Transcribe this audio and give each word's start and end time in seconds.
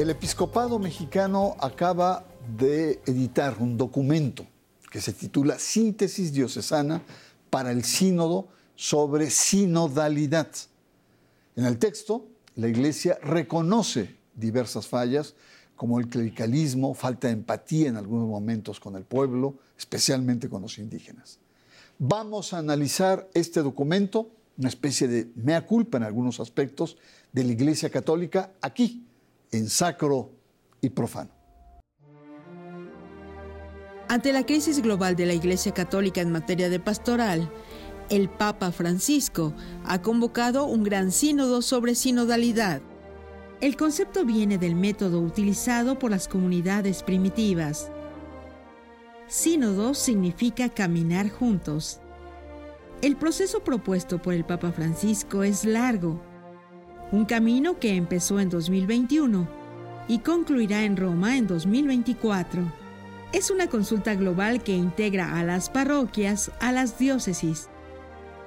El 0.00 0.08
episcopado 0.08 0.78
mexicano 0.78 1.56
acaba 1.60 2.24
de 2.56 3.02
editar 3.04 3.58
un 3.60 3.76
documento 3.76 4.46
que 4.90 4.98
se 4.98 5.12
titula 5.12 5.58
Síntesis 5.58 6.32
Diocesana 6.32 7.02
para 7.50 7.70
el 7.70 7.84
Sínodo 7.84 8.48
sobre 8.76 9.28
Sinodalidad. 9.28 10.48
En 11.54 11.66
el 11.66 11.78
texto, 11.78 12.26
la 12.54 12.68
Iglesia 12.68 13.18
reconoce 13.22 14.16
diversas 14.34 14.86
fallas, 14.86 15.34
como 15.76 16.00
el 16.00 16.08
clericalismo, 16.08 16.94
falta 16.94 17.28
de 17.28 17.34
empatía 17.34 17.90
en 17.90 17.98
algunos 17.98 18.26
momentos 18.26 18.80
con 18.80 18.96
el 18.96 19.04
pueblo, 19.04 19.56
especialmente 19.76 20.48
con 20.48 20.62
los 20.62 20.78
indígenas. 20.78 21.40
Vamos 21.98 22.54
a 22.54 22.58
analizar 22.58 23.28
este 23.34 23.60
documento, 23.60 24.30
una 24.56 24.70
especie 24.70 25.08
de 25.08 25.30
mea 25.34 25.66
culpa 25.66 25.98
en 25.98 26.04
algunos 26.04 26.40
aspectos 26.40 26.96
de 27.32 27.44
la 27.44 27.52
Iglesia 27.52 27.90
Católica, 27.90 28.54
aquí, 28.62 29.04
en 29.52 29.68
Sacro 29.68 30.32
y 30.80 30.90
Profano. 30.90 31.30
Ante 34.08 34.32
la 34.32 34.44
crisis 34.44 34.82
global 34.82 35.14
de 35.14 35.26
la 35.26 35.34
Iglesia 35.34 35.72
Católica 35.72 36.20
en 36.20 36.32
materia 36.32 36.68
de 36.68 36.80
pastoral, 36.80 37.48
el 38.08 38.28
Papa 38.28 38.72
Francisco 38.72 39.54
ha 39.84 40.02
convocado 40.02 40.64
un 40.64 40.82
gran 40.82 41.12
sínodo 41.12 41.62
sobre 41.62 41.94
sinodalidad. 41.94 42.82
El 43.60 43.76
concepto 43.76 44.24
viene 44.24 44.58
del 44.58 44.74
método 44.74 45.20
utilizado 45.20 45.98
por 45.98 46.10
las 46.10 46.26
comunidades 46.26 47.04
primitivas. 47.04 47.92
Sínodo 49.28 49.94
significa 49.94 50.68
caminar 50.70 51.30
juntos. 51.30 52.00
El 53.02 53.16
proceso 53.16 53.62
propuesto 53.62 54.20
por 54.20 54.34
el 54.34 54.44
Papa 54.44 54.72
Francisco 54.72 55.44
es 55.44 55.64
largo, 55.64 56.20
un 57.12 57.24
camino 57.24 57.78
que 57.78 57.96
empezó 57.96 58.40
en 58.40 58.48
2021 58.48 59.48
y 60.08 60.18
concluirá 60.20 60.84
en 60.84 60.96
Roma 60.96 61.36
en 61.36 61.46
2024 61.46 62.80
es 63.32 63.50
una 63.50 63.68
consulta 63.68 64.14
global 64.14 64.62
que 64.62 64.74
integra 64.74 65.38
a 65.38 65.44
las 65.44 65.70
parroquias 65.70 66.50
a 66.60 66.72
las 66.72 66.98
diócesis. 66.98 67.68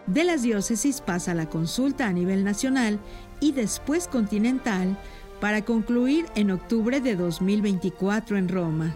De 0.07 0.25
las 0.25 0.41
diócesis 0.41 0.99
pasa 0.99 1.33
la 1.33 1.49
consulta 1.49 2.07
a 2.07 2.13
nivel 2.13 2.43
nacional 2.43 2.99
y 3.39 3.53
después 3.53 4.07
continental 4.07 4.97
para 5.39 5.63
concluir 5.63 6.25
en 6.35 6.51
octubre 6.51 6.99
de 6.99 7.15
2024 7.15 8.37
en 8.37 8.49
Roma. 8.49 8.95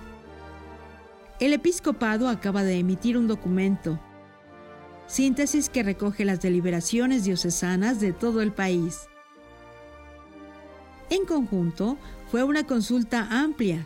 El 1.39 1.53
episcopado 1.53 2.27
acaba 2.27 2.63
de 2.63 2.79
emitir 2.79 3.17
un 3.17 3.27
documento, 3.27 3.99
síntesis 5.07 5.69
que 5.69 5.83
recoge 5.83 6.25
las 6.25 6.41
deliberaciones 6.41 7.23
diocesanas 7.23 7.99
de 8.01 8.11
todo 8.11 8.41
el 8.41 8.51
país. 8.51 9.07
En 11.09 11.25
conjunto, 11.25 11.97
fue 12.29 12.43
una 12.43 12.65
consulta 12.65 13.27
amplia 13.29 13.85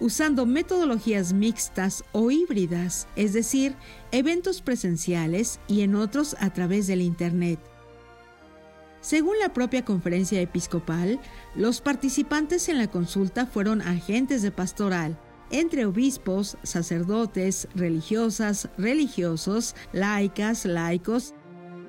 usando 0.00 0.46
metodologías 0.46 1.32
mixtas 1.32 2.04
o 2.12 2.30
híbridas, 2.30 3.06
es 3.16 3.32
decir, 3.32 3.76
eventos 4.12 4.62
presenciales 4.62 5.60
y 5.68 5.82
en 5.82 5.94
otros 5.94 6.34
a 6.40 6.52
través 6.52 6.86
del 6.86 7.02
Internet. 7.02 7.60
Según 9.02 9.38
la 9.38 9.52
propia 9.52 9.84
conferencia 9.84 10.40
episcopal, 10.40 11.20
los 11.54 11.80
participantes 11.80 12.68
en 12.68 12.78
la 12.78 12.88
consulta 12.88 13.46
fueron 13.46 13.82
agentes 13.82 14.42
de 14.42 14.50
pastoral, 14.50 15.18
entre 15.50 15.84
obispos, 15.84 16.56
sacerdotes, 16.62 17.68
religiosas, 17.74 18.68
religiosos, 18.78 19.74
laicas, 19.92 20.64
laicos, 20.64 21.34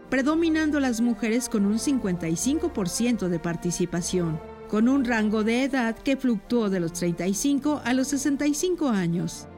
predominando 0.10 0.80
las 0.80 1.00
mujeres 1.00 1.48
con 1.48 1.66
un 1.66 1.78
55% 1.78 3.28
de 3.28 3.40
participación 3.40 4.51
con 4.72 4.88
un 4.88 5.04
rango 5.04 5.44
de 5.44 5.66
edad 5.66 5.98
que 5.98 6.16
fluctuó 6.16 6.70
de 6.70 6.80
los 6.80 6.94
35 6.94 7.82
a 7.84 7.94
los 7.94 8.08
65 8.08 8.88
años. 8.88 9.50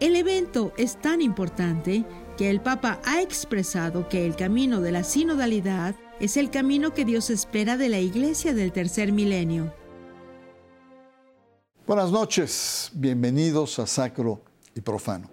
El 0.00 0.16
evento 0.16 0.74
es 0.76 1.00
tan 1.00 1.22
importante 1.22 2.04
que 2.36 2.50
el 2.50 2.60
Papa 2.60 3.00
ha 3.06 3.22
expresado 3.22 4.06
que 4.10 4.26
el 4.26 4.36
camino 4.36 4.82
de 4.82 4.92
la 4.92 5.02
sinodalidad 5.02 5.94
es 6.20 6.36
el 6.36 6.50
camino 6.50 6.92
que 6.92 7.06
Dios 7.06 7.30
espera 7.30 7.78
de 7.78 7.88
la 7.88 8.00
Iglesia 8.00 8.52
del 8.52 8.70
tercer 8.70 9.14
milenio. 9.14 9.72
Buenas 11.86 12.10
noches, 12.10 12.90
bienvenidos 12.92 13.78
a 13.78 13.86
Sacro 13.86 14.42
y 14.74 14.82
Profano. 14.82 15.30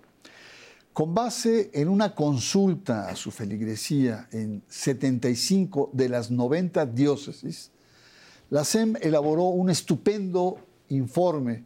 Con 0.94 1.14
base 1.14 1.70
en 1.74 1.90
una 1.90 2.16
consulta 2.16 3.10
a 3.10 3.16
su 3.18 3.32
feligresía 3.32 4.30
en 4.32 4.64
75 4.70 5.90
de 5.92 6.08
las 6.08 6.32
90 6.32 6.86
diócesis, 6.86 7.72
la 8.50 8.64
SEM 8.64 8.96
elaboró 9.02 9.44
un 9.44 9.70
estupendo 9.70 10.60
informe 10.90 11.66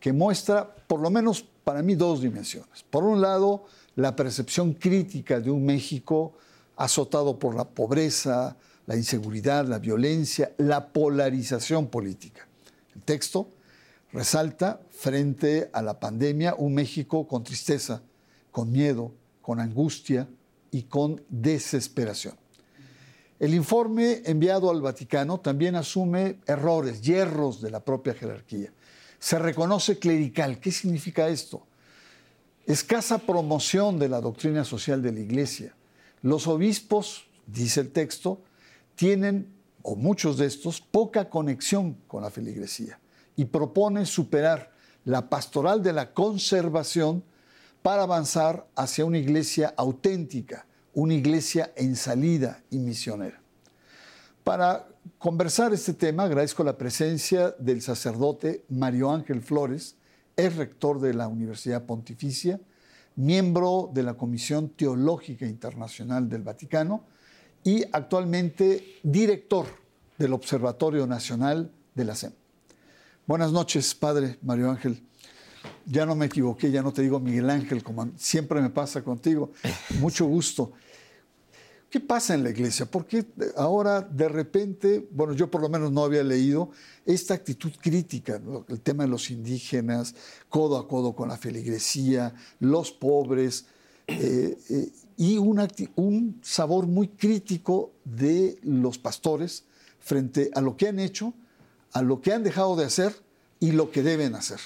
que 0.00 0.12
muestra, 0.12 0.74
por 0.86 1.00
lo 1.00 1.10
menos 1.10 1.44
para 1.64 1.82
mí, 1.82 1.94
dos 1.94 2.22
dimensiones. 2.22 2.82
Por 2.88 3.04
un 3.04 3.20
lado, 3.20 3.64
la 3.96 4.16
percepción 4.16 4.74
crítica 4.74 5.40
de 5.40 5.50
un 5.50 5.64
México 5.66 6.32
azotado 6.76 7.38
por 7.38 7.54
la 7.54 7.68
pobreza, 7.68 8.56
la 8.86 8.96
inseguridad, 8.96 9.66
la 9.66 9.78
violencia, 9.78 10.52
la 10.56 10.88
polarización 10.88 11.88
política. 11.88 12.48
El 12.94 13.02
texto 13.02 13.50
resalta 14.12 14.80
frente 14.90 15.68
a 15.72 15.82
la 15.82 16.00
pandemia 16.00 16.54
un 16.56 16.74
México 16.74 17.28
con 17.28 17.44
tristeza, 17.44 18.02
con 18.50 18.72
miedo, 18.72 19.12
con 19.42 19.60
angustia 19.60 20.28
y 20.70 20.84
con 20.84 21.22
desesperación. 21.28 22.34
El 23.38 23.54
informe 23.54 24.22
enviado 24.24 24.70
al 24.70 24.82
Vaticano 24.82 25.38
también 25.38 25.76
asume 25.76 26.40
errores, 26.46 27.00
hierros 27.02 27.60
de 27.60 27.70
la 27.70 27.80
propia 27.80 28.14
jerarquía. 28.14 28.72
Se 29.18 29.38
reconoce 29.38 29.98
clerical. 29.98 30.58
¿Qué 30.58 30.72
significa 30.72 31.28
esto? 31.28 31.66
Escasa 32.66 33.18
promoción 33.18 33.98
de 33.98 34.08
la 34.08 34.20
doctrina 34.20 34.64
social 34.64 35.02
de 35.02 35.12
la 35.12 35.20
Iglesia. 35.20 35.74
Los 36.22 36.46
obispos, 36.48 37.26
dice 37.46 37.80
el 37.80 37.90
texto, 37.90 38.42
tienen, 38.96 39.54
o 39.82 39.94
muchos 39.94 40.36
de 40.36 40.46
estos, 40.46 40.80
poca 40.80 41.30
conexión 41.30 41.96
con 42.08 42.22
la 42.22 42.30
feligresía 42.30 42.98
y 43.36 43.44
propone 43.44 44.04
superar 44.04 44.72
la 45.04 45.30
pastoral 45.30 45.82
de 45.82 45.92
la 45.92 46.12
conservación 46.12 47.22
para 47.82 48.02
avanzar 48.02 48.66
hacia 48.74 49.04
una 49.04 49.18
iglesia 49.18 49.72
auténtica, 49.76 50.66
una 50.94 51.14
iglesia 51.14 51.72
en 51.76 51.96
salida 51.96 52.62
y 52.70 52.78
misionera. 52.78 53.40
Para 54.44 54.88
conversar 55.18 55.72
este 55.72 55.94
tema, 55.94 56.24
agradezco 56.24 56.64
la 56.64 56.78
presencia 56.78 57.54
del 57.58 57.82
sacerdote 57.82 58.64
Mario 58.68 59.10
Ángel 59.10 59.42
Flores, 59.42 59.96
es 60.36 60.56
rector 60.56 61.00
de 61.00 61.14
la 61.14 61.28
Universidad 61.28 61.84
Pontificia, 61.84 62.60
miembro 63.16 63.90
de 63.92 64.04
la 64.04 64.14
Comisión 64.14 64.70
Teológica 64.70 65.44
Internacional 65.46 66.28
del 66.28 66.42
Vaticano 66.42 67.04
y 67.64 67.82
actualmente 67.92 68.84
director 69.02 69.66
del 70.16 70.32
Observatorio 70.32 71.06
Nacional 71.06 71.70
de 71.94 72.04
la 72.04 72.14
SEM. 72.14 72.32
Buenas 73.26 73.52
noches, 73.52 73.94
padre 73.94 74.38
Mario 74.42 74.70
Ángel. 74.70 75.02
Ya 75.90 76.04
no 76.04 76.14
me 76.14 76.26
equivoqué, 76.26 76.70
ya 76.70 76.82
no 76.82 76.92
te 76.92 77.00
digo 77.00 77.18
Miguel 77.18 77.48
Ángel, 77.48 77.82
como 77.82 78.10
siempre 78.16 78.60
me 78.60 78.68
pasa 78.68 79.02
contigo. 79.02 79.52
Mucho 80.00 80.26
gusto. 80.26 80.72
¿Qué 81.90 82.00
pasa 82.00 82.34
en 82.34 82.44
la 82.44 82.50
iglesia? 82.50 82.84
Porque 82.84 83.24
ahora 83.56 84.02
de 84.02 84.28
repente, 84.28 85.08
bueno, 85.10 85.32
yo 85.32 85.50
por 85.50 85.62
lo 85.62 85.70
menos 85.70 85.90
no 85.90 86.04
había 86.04 86.22
leído 86.22 86.70
esta 87.06 87.32
actitud 87.32 87.72
crítica, 87.80 88.38
el 88.68 88.80
tema 88.82 89.04
de 89.04 89.08
los 89.08 89.30
indígenas, 89.30 90.14
codo 90.50 90.76
a 90.76 90.86
codo 90.86 91.16
con 91.16 91.30
la 91.30 91.38
feligresía, 91.38 92.34
los 92.60 92.92
pobres, 92.92 93.64
eh, 94.06 94.58
eh, 94.68 94.88
y 95.16 95.38
un 95.38 96.38
sabor 96.42 96.86
muy 96.86 97.08
crítico 97.08 97.92
de 98.04 98.58
los 98.62 98.98
pastores 98.98 99.64
frente 99.98 100.50
a 100.54 100.60
lo 100.60 100.76
que 100.76 100.88
han 100.88 100.98
hecho, 100.98 101.32
a 101.92 102.02
lo 102.02 102.20
que 102.20 102.34
han 102.34 102.42
dejado 102.42 102.76
de 102.76 102.84
hacer 102.84 103.14
y 103.60 103.72
lo 103.72 103.90
que 103.90 104.02
deben 104.02 104.34
hacer. 104.34 104.60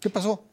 ¿Qué 0.00 0.08
pasó? 0.08 0.44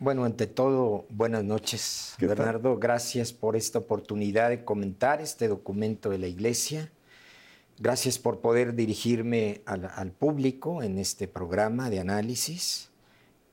Bueno, 0.00 0.24
ante 0.24 0.46
todo, 0.46 1.06
buenas 1.10 1.42
noches, 1.42 2.14
Bernardo. 2.20 2.78
Gracias 2.78 3.32
por 3.32 3.56
esta 3.56 3.80
oportunidad 3.80 4.48
de 4.48 4.64
comentar 4.64 5.20
este 5.20 5.48
documento 5.48 6.08
de 6.10 6.18
la 6.18 6.28
Iglesia. 6.28 6.92
Gracias 7.80 8.16
por 8.16 8.38
poder 8.38 8.76
dirigirme 8.76 9.60
al, 9.66 10.12
público 10.12 10.84
en 10.84 11.00
este 11.00 11.26
programa 11.26 11.90
de 11.90 11.98
análisis 11.98 12.90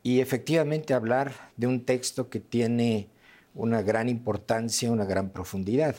y 0.03 0.19
efectivamente 0.19 0.93
hablar 0.93 1.33
de 1.57 1.65
un 1.65 1.83
texto 1.83 2.29
que 2.29 2.39
tiene 2.39 3.09
una 3.55 3.81
gran 3.81 4.07
importancia, 4.07 4.91
una 4.91 5.05
gran 5.05 5.31
profundidad. 5.31 5.95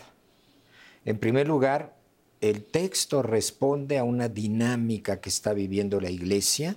En 1.05 1.19
primer 1.19 1.49
lugar, 1.49 1.97
el 2.41 2.63
texto 2.63 3.21
responde 3.21 3.99
a 3.99 4.05
una 4.05 4.29
dinámica 4.29 5.21
que 5.21 5.29
está 5.29 5.55
viviendo 5.55 6.01
la 6.01 6.11
Iglesia 6.11 6.77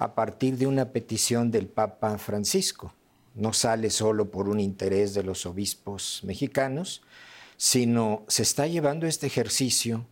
a 0.00 0.14
partir 0.14 0.56
de 0.56 0.66
una 0.66 0.92
petición 0.92 1.50
del 1.50 1.66
Papa 1.66 2.16
Francisco. 2.16 2.94
No 3.34 3.52
sale 3.52 3.90
solo 3.90 4.30
por 4.30 4.48
un 4.48 4.58
interés 4.58 5.12
de 5.12 5.22
los 5.22 5.44
obispos 5.44 6.22
mexicanos, 6.24 7.02
sino 7.58 8.24
se 8.26 8.42
está 8.42 8.66
llevando 8.66 9.06
este 9.06 9.26
ejercicio 9.26 10.06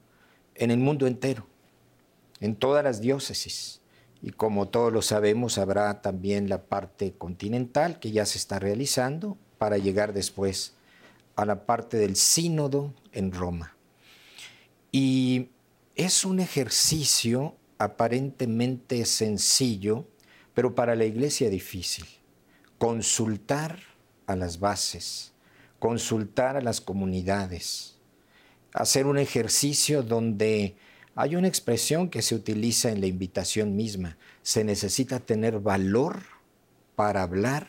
en 0.56 0.70
el 0.70 0.76
mundo 0.76 1.06
entero, 1.06 1.46
en 2.40 2.54
todas 2.54 2.84
las 2.84 3.00
diócesis. 3.00 3.80
Y 4.20 4.32
como 4.32 4.68
todos 4.68 4.92
lo 4.92 5.00
sabemos, 5.00 5.56
habrá 5.56 6.02
también 6.02 6.50
la 6.50 6.64
parte 6.64 7.14
continental 7.16 7.98
que 7.98 8.10
ya 8.10 8.26
se 8.26 8.36
está 8.36 8.58
realizando 8.58 9.38
para 9.56 9.78
llegar 9.78 10.12
después 10.12 10.74
a 11.34 11.46
la 11.46 11.64
parte 11.64 11.96
del 11.96 12.16
sínodo 12.16 12.92
en 13.12 13.32
Roma. 13.32 13.74
Y 14.92 15.48
es 15.94 16.26
un 16.26 16.40
ejercicio 16.40 17.54
aparentemente 17.78 19.04
sencillo, 19.04 20.06
pero 20.54 20.74
para 20.74 20.96
la 20.96 21.04
iglesia 21.04 21.48
difícil. 21.48 22.04
Consultar 22.78 23.78
a 24.26 24.36
las 24.36 24.60
bases, 24.60 25.32
consultar 25.78 26.56
a 26.56 26.60
las 26.60 26.80
comunidades, 26.80 27.96
hacer 28.72 29.06
un 29.06 29.18
ejercicio 29.18 30.02
donde 30.02 30.76
hay 31.14 31.34
una 31.34 31.48
expresión 31.48 32.10
que 32.10 32.22
se 32.22 32.34
utiliza 32.34 32.90
en 32.90 33.00
la 33.00 33.06
invitación 33.06 33.74
misma. 33.74 34.16
Se 34.42 34.62
necesita 34.62 35.18
tener 35.18 35.58
valor 35.58 36.22
para 36.94 37.22
hablar 37.22 37.66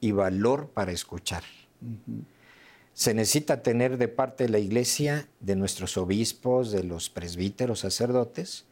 y 0.00 0.12
valor 0.12 0.70
para 0.70 0.92
escuchar. 0.92 1.42
Se 2.94 3.12
necesita 3.14 3.62
tener 3.62 3.98
de 3.98 4.08
parte 4.08 4.44
de 4.44 4.50
la 4.50 4.58
iglesia, 4.58 5.28
de 5.40 5.56
nuestros 5.56 5.96
obispos, 5.98 6.72
de 6.72 6.84
los 6.84 7.10
presbíteros, 7.10 7.80
sacerdotes, 7.80 8.64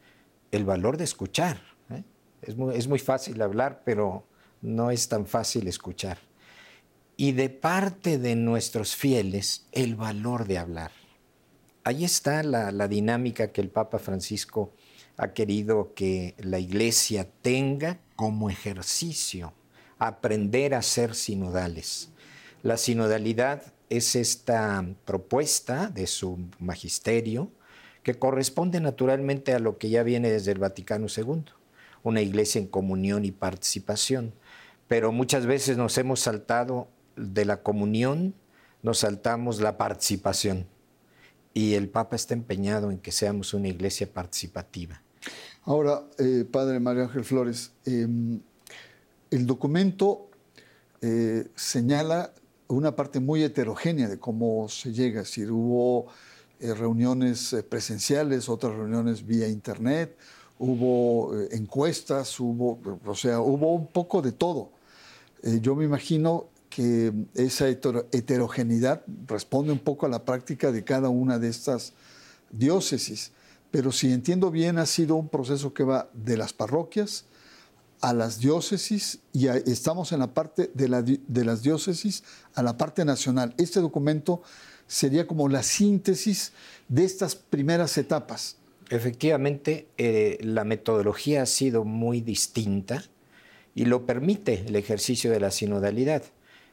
el 0.51 0.65
valor 0.65 0.97
de 0.97 1.05
escuchar. 1.05 1.61
¿eh? 1.91 2.03
Es, 2.43 2.57
muy, 2.57 2.77
es 2.77 2.89
muy 2.89 2.99
fácil 2.99 3.41
hablar, 3.43 3.83
pero 3.85 4.25
no 4.63 4.91
es 4.91 5.09
tan 5.09 5.27
fácil 5.27 5.67
escuchar. 5.69 6.19
Y 7.17 7.33
de 7.33 7.49
parte 7.49 8.19
de 8.19 8.37
nuestros 8.37 8.95
fieles, 8.95 9.67
el 9.73 9.97
valor 9.97 10.47
de 10.47 10.59
hablar 10.59 10.93
ahí 11.89 12.05
está 12.05 12.43
la, 12.43 12.87
dinámica 12.87 13.51
que 13.51 13.63
el 13.63 13.71
Papa 13.71 13.99
Francisco 13.99 14.75
ha 15.17 15.33
querido 15.33 15.95
que 15.95 16.35
la 16.39 16.59
iglesia 16.59 17.27
tenga 17.41 17.99
como 18.15 18.51
ejercicio, 18.51 19.55
aprender 19.99 20.75
a 20.75 20.83
ser 20.83 21.15
sinodales. 21.15 22.11
La 22.63 22.77
sinodalidad 22.77 23.73
es 23.89 24.17
esta 24.17 24.85
propuesta 25.07 25.89
de 25.89 26.07
su 26.07 26.39
magisterio 26.59 27.51
que 28.09 28.19
corresponde 28.19 28.81
naturalmente 28.81 29.53
a 29.53 29.59
lo 29.59 29.77
que 29.77 29.91
ya 29.91 30.03
viene 30.03 30.31
desde 30.31 30.53
el 30.53 30.59
Vaticano 30.59 31.09
II, 31.15 31.45
una 32.03 32.23
iglesia 32.23 32.59
en 32.59 32.67
comunión 32.67 33.27
y 33.27 33.33
participación. 33.33 34.33
Pero 34.87 35.13
muchas 35.13 35.45
veces 35.45 35.77
nos 35.77 35.99
hemos 35.99 36.21
saltado 36.21 36.89
de 37.17 37.45
la 37.45 37.63
comunión, 37.63 38.35
nos 38.83 39.01
saltamos 39.01 39.61
la 39.61 39.77
participación 39.77 40.67
y 41.53 41.75
el 41.75 41.91
Papa 41.91 42.17
está 42.17 42.33
empeñado 42.33 42.91
en 42.91 42.97
que 42.97 43.13
seamos 43.13 43.53
una 43.53 43.69
iglesia 43.69 44.11
participativa. 44.11 45.03
Ahora, 45.65 46.05
eh, 46.19 46.47
Padre 46.51 46.81
Mario 46.81 47.03
Ángel 47.03 47.25
Flores, 47.25 47.73
em, 47.85 48.41
el 49.31 49.47
documento 49.47 50.31
eh, 51.03 51.47
señala 51.57 52.33
una 52.69 52.97
parte 52.97 53.21
muy 53.21 53.43
heterogénea 53.43 54.09
de 54.09 54.19
cómo 54.19 54.67
se 54.71 54.95
llega, 54.95 55.21
es 55.21 55.27
decir, 55.27 55.51
hubo 55.53 56.07
eh, 56.61 56.75
reuniones 56.75 57.57
presenciales, 57.69 58.49
otras 58.49 58.75
reuniones 58.75 59.25
vía 59.25 59.49
internet, 59.49 60.17
hubo 60.59 61.35
encuestas, 61.51 62.39
hubo, 62.41 62.81
o 63.05 63.15
sea, 63.15 63.41
hubo 63.41 63.75
un 63.75 63.87
poco 63.87 64.23
de 64.23 64.33
todo. 64.33 64.73
yo 65.43 65.77
me 65.77 65.85
imagino 65.85 66.49
que 66.69 67.13
esa 67.35 67.69
heterogeneidad 67.69 69.03
responde 69.27 69.73
un 69.73 69.79
poco 69.79 70.07
a 70.07 70.09
la 70.09 70.25
práctica 70.25 70.73
de 70.73 70.85
cada 70.85 71.09
una 71.09 71.39
de 71.39 71.49
estas 71.49 71.93
diócesis. 72.51 73.33
Pero 73.71 73.93
si 73.93 74.13
entiendo 74.13 74.51
bien, 74.51 74.79
ha 74.79 74.87
sido 74.87 75.17
un 75.17 75.29
proceso 75.29 75.75
que 75.75 75.85
va 75.85 76.09
de 76.15 76.37
las 76.37 76.53
parroquias 76.53 77.25
a 78.01 78.13
las 78.13 78.39
diócesis 78.39 79.19
y 79.33 79.49
estamos 79.49 80.13
en 80.13 80.21
la 80.21 80.33
parte 80.33 80.71
de, 80.73 81.19
de, 81.27 81.45
las 81.45 81.63
diócesis 81.63 82.23
a 82.55 82.63
la 82.63 82.77
parte 82.77 83.05
nacional. 83.05 83.55
Este 83.59 83.81
documento 83.81 84.43
sería 84.89 85.29
como 85.29 85.49
la 85.49 85.63
síntesis 85.63 86.53
de 86.89 87.05
estas 87.05 87.37
primeras 87.37 87.97
etapas. 87.99 88.57
Efectivamente, 88.91 89.87
eh, 89.99 90.39
la 90.41 90.65
metodología 90.65 91.43
ha 91.43 91.47
sido 91.47 91.85
muy 91.85 92.21
distinta 92.21 93.05
y 93.75 93.85
lo 93.85 94.07
permite 94.07 94.65
el 94.67 94.75
ejercicio 94.75 95.31
de 95.31 95.39
la 95.39 95.53
sinodalidad. 95.53 96.25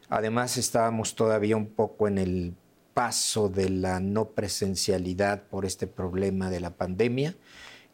Además 0.09 0.57
estábamos 0.57 1.15
todavía 1.15 1.57
un 1.57 1.67
poco 1.67 2.07
en 2.07 2.17
el 2.17 2.53
paso 2.93 3.49
de 3.49 3.69
la 3.69 3.99
no 3.99 4.29
presencialidad 4.29 5.43
por 5.43 5.65
este 5.65 5.85
problema 5.85 6.49
de 6.49 6.61
la 6.61 6.71
pandemia 6.71 7.35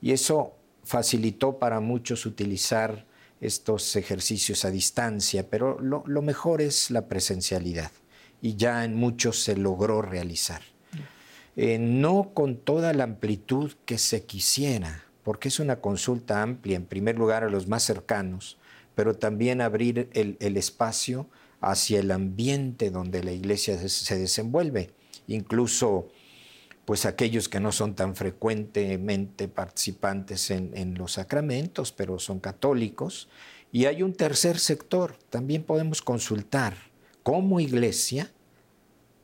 y 0.01 0.11
eso 0.11 0.53
facilitó 0.83 1.57
para 1.57 1.79
muchos 1.79 2.25
utilizar 2.25 3.05
estos 3.39 3.95
ejercicios 3.95 4.65
a 4.65 4.69
distancia, 4.69 5.49
pero 5.49 5.79
lo, 5.79 6.21
mejor 6.21 6.61
es 6.61 6.91
la 6.91 7.07
presencialidad 7.07 7.91
y 8.41 8.55
ya 8.55 8.83
en 8.85 8.95
muchos 8.95 9.43
se 9.43 9.55
logró 9.55 10.01
realizar. 10.01 10.61
Eh, 11.55 11.77
no 11.79 12.31
con 12.33 12.57
toda 12.57 12.93
la 12.93 13.03
amplitud 13.03 13.73
que 13.85 13.97
se 13.97 14.25
quisiera, 14.25 15.03
porque 15.23 15.49
es 15.49 15.59
una 15.59 15.81
consulta 15.81 16.41
amplia, 16.41 16.77
en 16.77 16.85
primer 16.85 17.17
lugar 17.17 17.43
a 17.43 17.49
los 17.49 17.67
más 17.67 17.83
cercanos, 17.83 18.57
pero 18.95 19.15
también 19.15 19.61
abrir 19.61 20.09
el 20.13 20.57
espacio 20.57 21.27
hacia 21.61 21.99
el 21.99 22.11
ambiente 22.11 22.89
donde 22.89 23.23
la 23.23 23.31
iglesia 23.31 23.77
se 23.87 24.17
desenvuelve. 24.17 24.91
Incluso 25.27 26.09
pues 26.85 27.05
aquellos 27.05 27.47
que 27.47 27.59
no 27.59 27.71
son 27.71 27.95
tan 27.95 28.15
frecuentemente 28.15 29.47
participantes 29.47 30.51
en, 30.51 30.95
los 30.95 31.13
sacramentos, 31.13 31.91
pero 31.91 32.19
son 32.19 32.39
católicos. 32.39 33.29
Y 33.71 33.85
hay 33.85 34.03
un 34.03 34.13
tercer 34.13 34.59
sector, 34.59 35.15
también 35.29 35.63
podemos 35.63 36.01
consultar 36.01 36.75
como 37.23 37.59
iglesia 37.59 38.31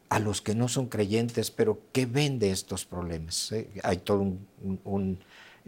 a 0.10 0.20
los 0.20 0.42
que 0.42 0.56
no 0.56 0.68
son 0.68 0.88
creyentes, 0.88 1.52
pero 1.52 1.82
¿qué 1.92 2.06
ven 2.06 2.40
de 2.40 2.52
estos 2.52 2.86
problemas? 2.86 3.52
Eh, 3.52 3.70
hay 3.84 3.98
todo 3.98 4.34
un, 4.84 5.20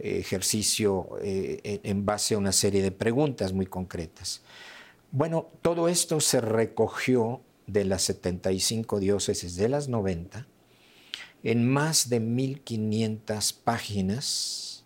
ejercicio 0.02 1.18
eh, 1.20 1.80
en 1.82 2.06
base 2.06 2.34
a 2.34 2.38
una 2.38 2.52
serie 2.52 2.82
de 2.82 2.90
preguntas 2.90 3.52
muy 3.52 3.66
concretas. 3.66 4.40
Bueno, 5.12 5.48
todo 5.60 5.88
esto 5.88 6.20
se 6.20 6.40
recogió 6.40 7.42
de 7.66 7.84
las 7.84 8.02
75 8.02 8.98
diócesis 8.98 9.56
de 9.56 9.68
las 9.68 9.88
90 9.88 10.46
en 11.42 11.68
más 11.68 12.08
de 12.08 12.20
1500 12.20 13.52
páginas 13.52 14.84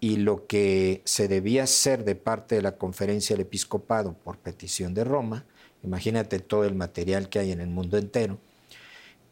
y 0.00 0.16
lo 0.16 0.46
que 0.46 1.02
se 1.04 1.28
debía 1.28 1.64
hacer 1.64 2.04
de 2.04 2.14
parte 2.14 2.54
de 2.54 2.62
la 2.62 2.76
conferencia 2.76 3.34
del 3.34 3.46
episcopado 3.46 4.14
por 4.14 4.38
petición 4.38 4.94
de 4.94 5.04
Roma, 5.04 5.44
imagínate 5.82 6.38
todo 6.38 6.64
el 6.64 6.74
material 6.74 7.28
que 7.28 7.38
hay 7.38 7.52
en 7.52 7.60
el 7.60 7.68
mundo 7.68 7.98
entero, 7.98 8.38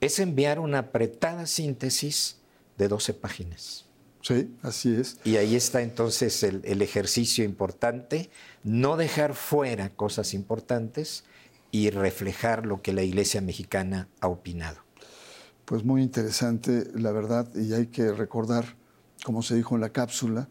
es 0.00 0.18
enviar 0.18 0.58
una 0.58 0.78
apretada 0.78 1.46
síntesis 1.46 2.36
de 2.76 2.88
12 2.88 3.14
páginas. 3.14 3.86
Sí, 4.26 4.52
así 4.62 4.94
es. 4.94 5.18
Y 5.24 5.36
ahí 5.36 5.54
está 5.54 5.82
entonces 5.82 6.42
el, 6.42 6.82
ejercicio 6.82 7.44
importante, 7.44 8.28
no 8.64 8.96
dejar 8.96 9.34
fuera 9.34 9.90
cosas 9.90 10.34
importantes 10.34 11.24
y 11.70 11.90
reflejar 11.90 12.66
lo 12.66 12.82
que 12.82 12.92
la 12.92 13.04
Iglesia 13.04 13.40
mexicana 13.40 14.08
ha 14.20 14.26
opinado. 14.26 14.78
Pues 15.64 15.84
muy 15.84 16.02
interesante, 16.02 16.88
la 16.94 17.12
verdad, 17.12 17.48
y 17.54 17.72
hay 17.72 17.86
que 17.86 18.12
recordar, 18.12 18.76
como 19.24 19.42
se 19.42 19.54
dijo 19.54 19.76
en 19.76 19.80
la 19.80 19.90
cápsula, 19.90 20.48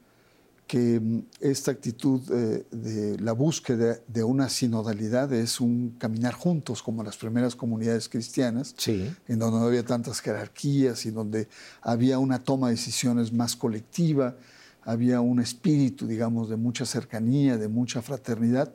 que 0.68 1.00
mm, 1.00 1.26
esta 1.42 1.72
actitud 1.72 2.22
eh, 2.32 2.66
de 2.72 3.20
la 3.20 3.34
búsqueda 3.34 4.00
de 4.08 4.24
una 4.24 4.50
sinodalidad 4.50 5.32
es 5.34 5.60
un 5.60 5.96
caminar 6.00 6.34
juntos, 6.34 6.82
como 6.82 7.04
las 7.04 7.18
primeras 7.18 7.56
comunidades 7.56 8.10
cristianas, 8.10 8.76
en 8.88 9.40
donde 9.40 9.60
no 9.60 9.66
había 9.66 9.84
tantas 9.84 10.22
jerarquías 10.22 11.06
y 11.06 11.12
donde 11.12 11.48
había 11.82 12.20
una 12.20 12.44
toma 12.44 12.68
de 12.68 12.76
decisiones 12.76 13.32
más 13.32 13.56
colectiva, 13.56 14.36
había 14.84 15.22
un 15.22 15.40
espíritu, 15.40 16.08
digamos, 16.08 16.50
de 16.50 16.58
mucha 16.58 16.86
cercanía, 16.86 17.58
de 17.58 17.68
mucha 17.68 18.02
fraternidad, 18.02 18.74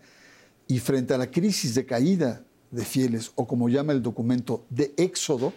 y 0.67 0.79
frente 0.79 1.15
a 1.15 1.19
la 1.19 1.31
crisis 1.31 1.75
de 1.75 1.87
caída 1.87 2.43
de 2.71 2.85
fieles, 2.85 3.33
o 3.35 3.47
como 3.47 3.69
llama 3.69 3.93
el 3.93 4.03
documento, 4.03 4.65
de 4.71 4.95
éxodo, 4.97 5.53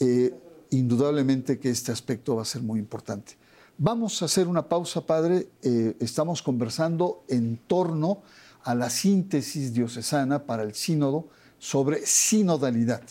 eh, 0.00 0.34
indudablemente 0.70 1.58
que 1.58 1.70
este 1.70 1.92
aspecto 1.92 2.36
va 2.36 2.42
a 2.42 2.44
ser 2.44 2.62
muy 2.62 2.80
importante. 2.80 3.36
Vamos 3.78 4.22
a 4.22 4.24
hacer 4.24 4.48
una 4.48 4.70
pausa, 4.70 5.02
Padre. 5.02 5.50
Eh, 5.62 5.96
estamos 6.00 6.40
conversando 6.42 7.24
en 7.28 7.58
torno 7.58 8.22
a 8.64 8.74
la 8.74 8.88
síntesis 8.88 9.74
diocesana 9.74 10.44
para 10.44 10.62
el 10.62 10.74
sínodo 10.74 11.28
sobre 11.58 12.06
sinodalidad. 12.06 13.02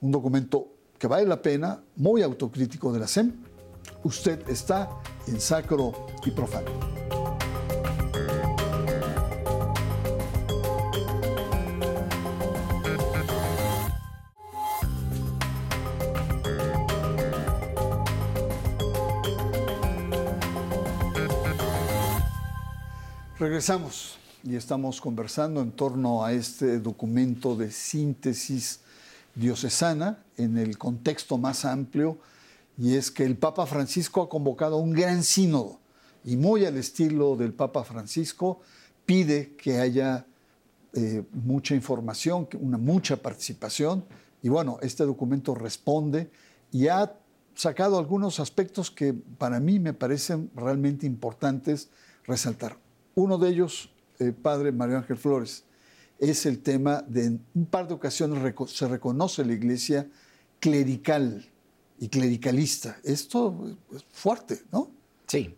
Un 0.00 0.10
documento 0.10 0.66
que 0.98 1.06
vale 1.06 1.24
la 1.24 1.40
pena, 1.40 1.84
muy 1.94 2.22
autocrítico 2.22 2.92
de 2.92 2.98
la 2.98 3.06
SEM. 3.06 3.32
Usted 4.02 4.48
está 4.48 4.90
en 5.28 5.40
sacro 5.40 5.92
y 6.26 6.32
profano. 6.32 7.01
Regresamos 23.42 24.18
y 24.44 24.54
estamos 24.54 25.00
conversando 25.00 25.62
en 25.62 25.72
torno 25.72 26.24
a 26.24 26.32
este 26.32 26.78
documento 26.78 27.56
de 27.56 27.72
síntesis 27.72 28.82
diocesana 29.34 30.22
en 30.36 30.58
el 30.58 30.78
contexto 30.78 31.38
más 31.38 31.64
amplio 31.64 32.18
y 32.78 32.94
es 32.94 33.10
que 33.10 33.24
el 33.24 33.36
Papa 33.36 33.66
Francisco 33.66 34.22
ha 34.22 34.28
convocado 34.28 34.76
un 34.76 34.92
gran 34.92 35.24
sínodo 35.24 35.80
y 36.24 36.36
muy 36.36 36.64
al 36.66 36.76
estilo 36.76 37.34
del 37.34 37.52
Papa 37.52 37.82
Francisco 37.82 38.60
pide 39.06 39.56
que 39.56 39.80
haya 39.80 40.24
eh, 40.92 41.24
mucha 41.32 41.74
información, 41.74 42.48
una 42.60 42.78
mucha 42.78 43.16
participación 43.16 44.04
y 44.40 44.50
bueno, 44.50 44.78
este 44.82 45.02
documento 45.02 45.56
responde 45.56 46.30
y 46.70 46.86
ha 46.86 47.12
sacado 47.56 47.98
algunos 47.98 48.38
aspectos 48.38 48.92
que 48.92 49.12
para 49.12 49.58
mí 49.58 49.80
me 49.80 49.94
parecen 49.94 50.48
realmente 50.54 51.06
importantes 51.06 51.88
resaltar. 52.24 52.81
Uno 53.14 53.38
de 53.38 53.50
ellos, 53.50 53.90
eh, 54.18 54.32
padre 54.32 54.72
Mario 54.72 54.98
Ángel 54.98 55.16
Flores, 55.16 55.64
es 56.18 56.46
el 56.46 56.60
tema 56.60 57.02
de 57.08 57.24
en 57.24 57.44
un 57.54 57.66
par 57.66 57.88
de 57.88 57.94
ocasiones 57.94 58.54
se 58.68 58.88
reconoce 58.88 59.44
la 59.44 59.52
iglesia 59.52 60.08
clerical 60.60 61.50
y 61.98 62.08
clericalista. 62.08 62.98
Esto 63.02 63.76
es 63.94 64.04
fuerte, 64.12 64.62
¿no? 64.70 64.90
Sí. 65.26 65.54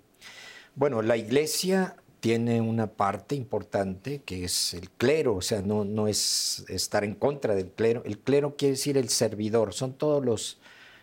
Bueno, 0.75 1.03
la 1.03 1.17
iglesia 1.17 1.97
tiene 2.21 2.63
una 2.63 2.87
parte 2.87 3.35
importante 3.35 4.23
que 4.23 4.45
es 4.45 4.73
el 4.73 4.91
clero, 4.91 5.37
o 5.37 5.43
sea, 5.43 5.61
no, 5.61 5.85
no 5.85 6.09
es 6.09 6.65
estar 6.69 7.05
en 7.05 7.15
contra 7.15 7.55
del 7.55 7.71
clero. 7.71 8.03
El 8.07 8.19
clero 8.19 8.57
quiere 8.57 8.73
decir 8.73 8.97
el 8.97 9.11
servidor, 9.11 9.75
son 9.75 9.93
todos 9.93 10.25
los 10.25 10.59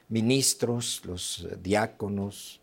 ministros, 0.09 1.03
los 1.05 1.47
diáconos, 1.61 2.60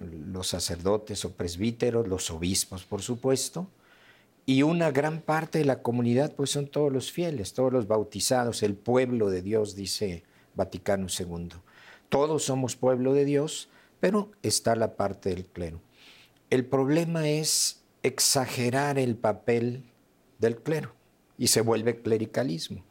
los 0.00 0.48
sacerdotes 0.48 1.24
o 1.24 1.32
presbíteros, 1.32 2.08
los 2.08 2.30
obispos, 2.30 2.84
por 2.84 3.02
supuesto, 3.02 3.68
y 4.46 4.62
una 4.62 4.90
gran 4.90 5.20
parte 5.20 5.58
de 5.58 5.64
la 5.64 5.82
comunidad, 5.82 6.34
pues 6.34 6.50
son 6.50 6.68
todos 6.68 6.92
los 6.92 7.12
fieles, 7.12 7.52
todos 7.52 7.72
los 7.72 7.86
bautizados, 7.86 8.62
el 8.62 8.74
pueblo 8.74 9.28
de 9.28 9.42
Dios, 9.42 9.76
dice 9.76 10.24
Vaticano 10.54 11.06
II. 11.06 11.48
Todos 12.08 12.44
somos 12.44 12.74
pueblo 12.74 13.12
de 13.12 13.26
Dios, 13.26 13.68
pero 14.00 14.30
está 14.42 14.74
la 14.74 14.96
parte 14.96 15.30
del 15.30 15.44
clero. 15.44 15.80
El 16.48 16.64
problema 16.64 17.28
es 17.28 17.82
exagerar 18.02 18.98
el 18.98 19.16
papel 19.16 19.84
del 20.38 20.56
clero 20.56 20.94
y 21.36 21.48
se 21.48 21.60
vuelve 21.60 22.00
clericalismo, 22.00 22.84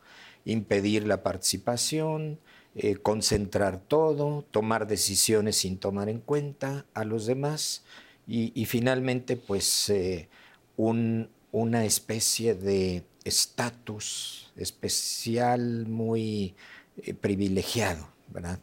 impedir 0.46 1.08
la 1.08 1.24
participación, 1.24 2.40
eh, 2.80 2.96
concentrar 2.98 3.80
todo, 3.80 4.46
tomar 4.52 4.86
decisiones 4.86 5.56
sin 5.56 5.80
tomar 5.80 6.10
en 6.10 6.20
cuenta 6.20 6.86
a 6.94 7.06
los 7.06 7.26
demás 7.26 7.84
y, 8.28 8.66
finalmente 8.66 9.36
pues 9.36 9.90
eh, 9.90 10.30
un, 10.76 11.28
una 11.52 11.86
especie 11.86 12.54
de 12.54 13.04
estatus 13.24 14.52
especial 14.56 15.88
muy 15.88 16.54
eh, 16.98 17.16
privilegiado, 17.16 18.10
¿verdad? 18.28 18.60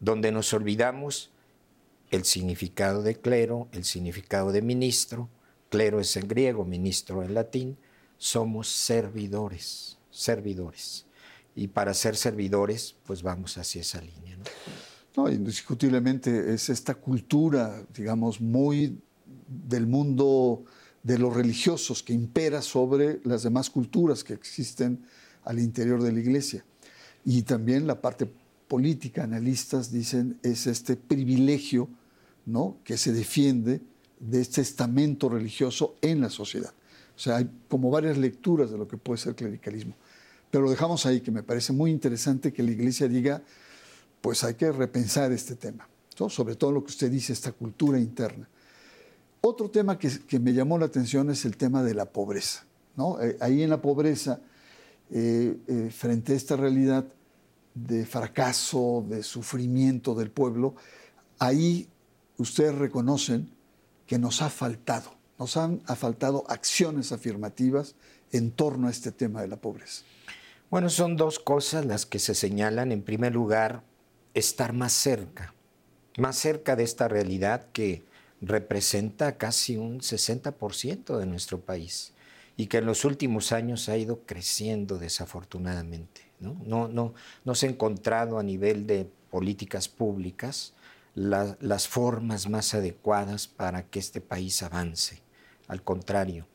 Donde 0.00 0.32
nos 0.32 0.54
olvidamos 0.54 1.30
el 2.10 2.24
significado 2.24 3.02
de 3.02 3.16
clero, 3.16 3.68
el 3.72 3.84
significado 3.84 4.50
de 4.50 4.62
ministro, 4.62 5.28
clero 5.68 6.00
es 6.00 6.16
en 6.16 6.26
griego, 6.26 6.64
ministro 6.64 7.22
en 7.22 7.34
latín, 7.34 7.76
somos 8.16 8.68
servidores, 8.68 9.98
servidores. 10.10 11.04
Y 11.58 11.66
para 11.66 11.92
ser 11.92 12.14
servidores, 12.14 12.94
pues 13.04 13.20
vamos 13.20 13.58
hacia 13.58 13.80
esa 13.80 14.00
línea. 14.00 14.36
¿no? 14.36 15.24
no 15.24 15.32
indiscutiblemente 15.32 16.54
es 16.54 16.68
esta 16.68 16.94
cultura, 16.94 17.82
digamos, 17.92 18.40
muy 18.40 18.96
del 19.48 19.88
mundo 19.88 20.62
de 21.02 21.18
los 21.18 21.34
religiosos 21.34 22.04
que 22.04 22.12
impera 22.12 22.62
sobre 22.62 23.20
las 23.24 23.42
demás 23.42 23.70
culturas 23.70 24.22
que 24.22 24.34
existen 24.34 25.00
al 25.42 25.58
interior 25.58 26.00
de 26.00 26.12
la 26.12 26.20
iglesia. 26.20 26.64
Y 27.24 27.42
también 27.42 27.88
la 27.88 28.00
parte 28.00 28.30
política, 28.68 29.24
analistas 29.24 29.90
dicen, 29.90 30.38
es 30.44 30.68
este 30.68 30.94
privilegio 30.94 31.88
¿no? 32.46 32.76
que 32.84 32.96
se 32.96 33.12
defiende 33.12 33.80
de 34.20 34.40
este 34.40 34.60
estamento 34.60 35.28
religioso 35.28 35.96
en 36.02 36.20
la 36.20 36.30
sociedad. 36.30 36.72
O 37.16 37.18
sea, 37.18 37.38
hay 37.38 37.50
como 37.66 37.90
varias 37.90 38.16
lecturas 38.16 38.70
de 38.70 38.78
lo 38.78 38.86
que 38.86 38.96
puede 38.96 39.18
ser 39.18 39.34
clericalismo. 39.34 39.96
Pero 40.50 40.64
lo 40.64 40.70
dejamos 40.70 41.04
ahí, 41.06 41.20
que 41.20 41.30
me 41.30 41.42
parece 41.42 41.72
muy 41.72 41.90
interesante 41.90 42.52
que 42.52 42.62
la 42.62 42.70
iglesia 42.70 43.08
diga, 43.08 43.42
pues 44.20 44.44
hay 44.44 44.54
que 44.54 44.72
repensar 44.72 45.32
este 45.32 45.54
tema, 45.54 45.88
sobre 46.14 46.56
todo 46.56 46.72
lo 46.72 46.82
que 46.82 46.90
usted 46.90 47.10
dice, 47.10 47.32
esta 47.32 47.52
cultura 47.52 47.98
interna. 47.98 48.48
Otro 49.40 49.70
tema 49.70 49.98
que, 49.98 50.38
me 50.40 50.52
llamó 50.52 50.78
la 50.78 50.86
atención 50.86 51.30
es 51.30 51.44
el 51.44 51.56
tema 51.56 51.82
de 51.82 51.94
la 51.94 52.06
pobreza. 52.06 52.64
¿no? 52.96 53.20
Eh, 53.20 53.36
ahí 53.40 53.62
en 53.62 53.70
la 53.70 53.80
pobreza, 53.80 54.40
eh, 55.10 55.56
eh, 55.66 55.90
frente 55.94 56.32
a 56.32 56.36
esta 56.36 56.56
realidad 56.56 57.06
de 57.74 58.04
fracaso, 58.04 59.04
de 59.08 59.22
sufrimiento 59.22 60.14
del 60.14 60.30
pueblo, 60.30 60.74
ahí 61.38 61.88
ustedes 62.38 62.74
reconocen 62.74 63.48
que 64.06 64.18
nos 64.18 64.42
ha 64.42 64.50
faltado, 64.50 65.12
nos 65.38 65.56
han 65.56 65.80
faltado 65.80 66.44
acciones 66.48 67.12
afirmativas 67.12 67.94
en 68.32 68.50
torno 68.50 68.88
a 68.88 68.90
este 68.90 69.12
tema 69.12 69.42
de 69.42 69.48
la 69.48 69.56
pobreza. 69.56 70.02
Bueno, 70.70 70.90
son 70.90 71.16
dos 71.16 71.38
cosas 71.38 71.86
las 71.86 72.04
que 72.04 72.18
se 72.18 72.34
señalan. 72.34 72.92
En 72.92 73.02
primer 73.02 73.32
lugar, 73.32 73.82
estar 74.34 74.74
más 74.74 74.92
cerca, 74.92 75.54
más 76.18 76.36
cerca 76.36 76.76
de 76.76 76.84
esta 76.84 77.08
realidad 77.08 77.68
que 77.72 78.04
representa 78.42 79.38
casi 79.38 79.78
un 79.78 80.00
60% 80.00 81.16
de 81.16 81.24
nuestro 81.24 81.60
país 81.60 82.12
y 82.58 82.66
que 82.66 82.78
en 82.78 82.86
los 82.86 83.06
últimos 83.06 83.52
años 83.52 83.88
ha 83.88 83.96
ido 83.96 84.20
creciendo 84.26 84.98
desafortunadamente. 84.98 86.20
No, 86.38 86.88
no, 86.88 87.14
no, 87.44 87.54
se 87.54 87.66
ha 87.66 87.70
encontrado 87.70 88.38
a 88.38 88.42
nivel 88.42 88.86
de 88.86 89.10
políticas 89.30 89.88
públicas 89.88 90.74
las 91.14 91.88
formas 91.88 92.48
más 92.48 92.74
adecuadas 92.74 93.48
para 93.48 93.84
que 93.84 93.98
este 93.98 94.20
país 94.20 94.62
avance. 94.62 95.22
Al 95.66 95.82
contrario. 95.82 96.46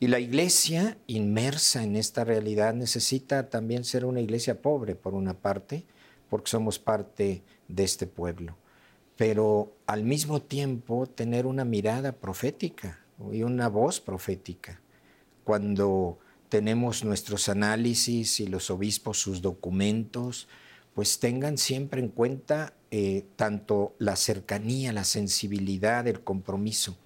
Y 0.00 0.08
la 0.08 0.18
iglesia 0.18 0.98
inmersa 1.06 1.82
en 1.82 1.96
esta 1.96 2.24
realidad 2.24 2.74
necesita 2.74 3.48
también 3.48 3.84
ser 3.84 4.04
una 4.04 4.20
iglesia 4.20 4.60
pobre, 4.60 4.94
por 4.94 5.14
una 5.14 5.34
parte, 5.34 5.84
porque 6.28 6.50
somos 6.50 6.78
parte 6.78 7.42
de 7.68 7.84
este 7.84 8.06
pueblo 8.06 8.56
pero 9.16 9.76
al 9.86 10.04
mismo 10.04 10.42
tiempo 10.42 11.06
tener 11.06 11.46
una 11.46 11.64
mirada 11.64 12.12
profética 12.12 13.00
y 13.32 13.42
una 13.42 13.68
voz 13.68 14.00
profética. 14.00 14.80
Cuando 15.44 16.18
tenemos 16.48 17.04
nuestros 17.04 17.48
análisis 17.48 18.40
y 18.40 18.46
los 18.46 18.70
obispos 18.70 19.18
sus 19.18 19.40
documentos, 19.40 20.48
pues 20.94 21.18
tengan 21.18 21.58
siempre 21.58 22.00
en 22.00 22.08
cuenta 22.08 22.74
eh, 22.90 23.24
tanto 23.36 23.94
la 23.98 24.16
cercanía, 24.16 24.92
la 24.92 25.04
sensibilidad, 25.04 26.06
el 26.06 26.22
compromiso. 26.22 26.96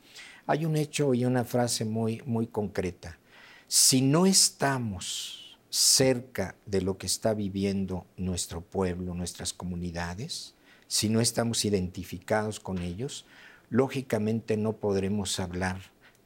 Hay 0.48 0.64
un 0.64 0.76
hecho 0.76 1.12
y 1.12 1.26
una 1.26 1.44
frase 1.44 1.84
muy, 1.84 2.22
muy 2.24 2.46
concreta. 2.46 3.18
Si 3.66 4.00
no 4.00 4.24
estamos 4.24 5.58
cerca 5.68 6.56
de 6.64 6.80
lo 6.80 6.96
que 6.96 7.06
está 7.06 7.34
viviendo 7.34 8.06
nuestro 8.16 8.62
pueblo, 8.62 9.12
nuestras 9.12 9.52
comunidades, 9.52 10.54
si 10.86 11.10
no 11.10 11.20
estamos 11.20 11.66
identificados 11.66 12.60
con 12.60 12.78
ellos, 12.78 13.26
lógicamente 13.68 14.56
no 14.56 14.72
podremos 14.72 15.38
hablar 15.38 15.82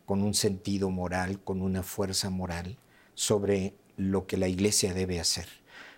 con 0.07 0.23
un 0.23 0.35
sentido 0.35 0.89
moral, 0.91 1.41
con 1.43 1.61
una 1.61 1.83
fuerza 1.83 2.31
moral 2.31 2.77
sobre 3.15 3.75
lo 3.97 4.29
que 4.29 4.37
la 4.37 4.47
iglesia 4.47 4.95
debe 4.95 5.19
hacer. 5.19 5.49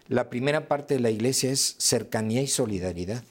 La 0.08 0.30
primera 0.30 0.66
parte 0.66 0.94
de 0.94 1.00
la 1.00 1.10
iglesia 1.10 1.52
es 1.52 1.76
cercanía 1.76 2.40
y 2.40 2.46
solidaridad. 2.46 3.22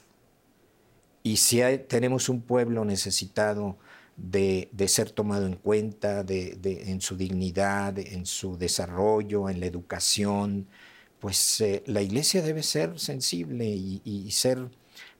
Y 1.24 1.38
si 1.38 1.62
tenemos 1.88 2.28
un 2.28 2.42
pueblo 2.42 2.84
necesitado 2.84 3.76
de, 4.16 4.68
ser 4.88 5.10
tomado 5.10 5.46
en 5.46 5.56
cuenta, 5.56 6.24
en 6.28 7.00
su 7.00 7.16
dignidad, 7.16 7.98
en 7.98 8.26
su 8.26 8.56
desarrollo, 8.56 9.48
en 9.48 9.60
la 9.60 9.66
educación, 9.66 10.66
pues 11.20 11.60
eh, 11.60 11.82
la 11.86 12.02
iglesia 12.02 12.42
debe 12.42 12.62
ser 12.62 12.98
sensible 12.98 13.66
y 13.66 14.30
ser 14.30 14.68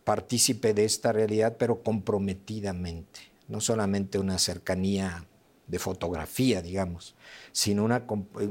partícipe 0.04 0.74
de 0.74 0.84
esta 0.84 1.12
realidad, 1.12 1.56
pero 1.58 1.82
comprometidamente, 1.82 3.20
no 3.48 3.60
solamente 3.60 4.18
una 4.18 4.38
cercanía 4.38 5.26
de 5.66 5.78
fotografía, 5.78 6.60
digamos, 6.62 7.14
sino 7.52 7.84
una, 7.84 8.04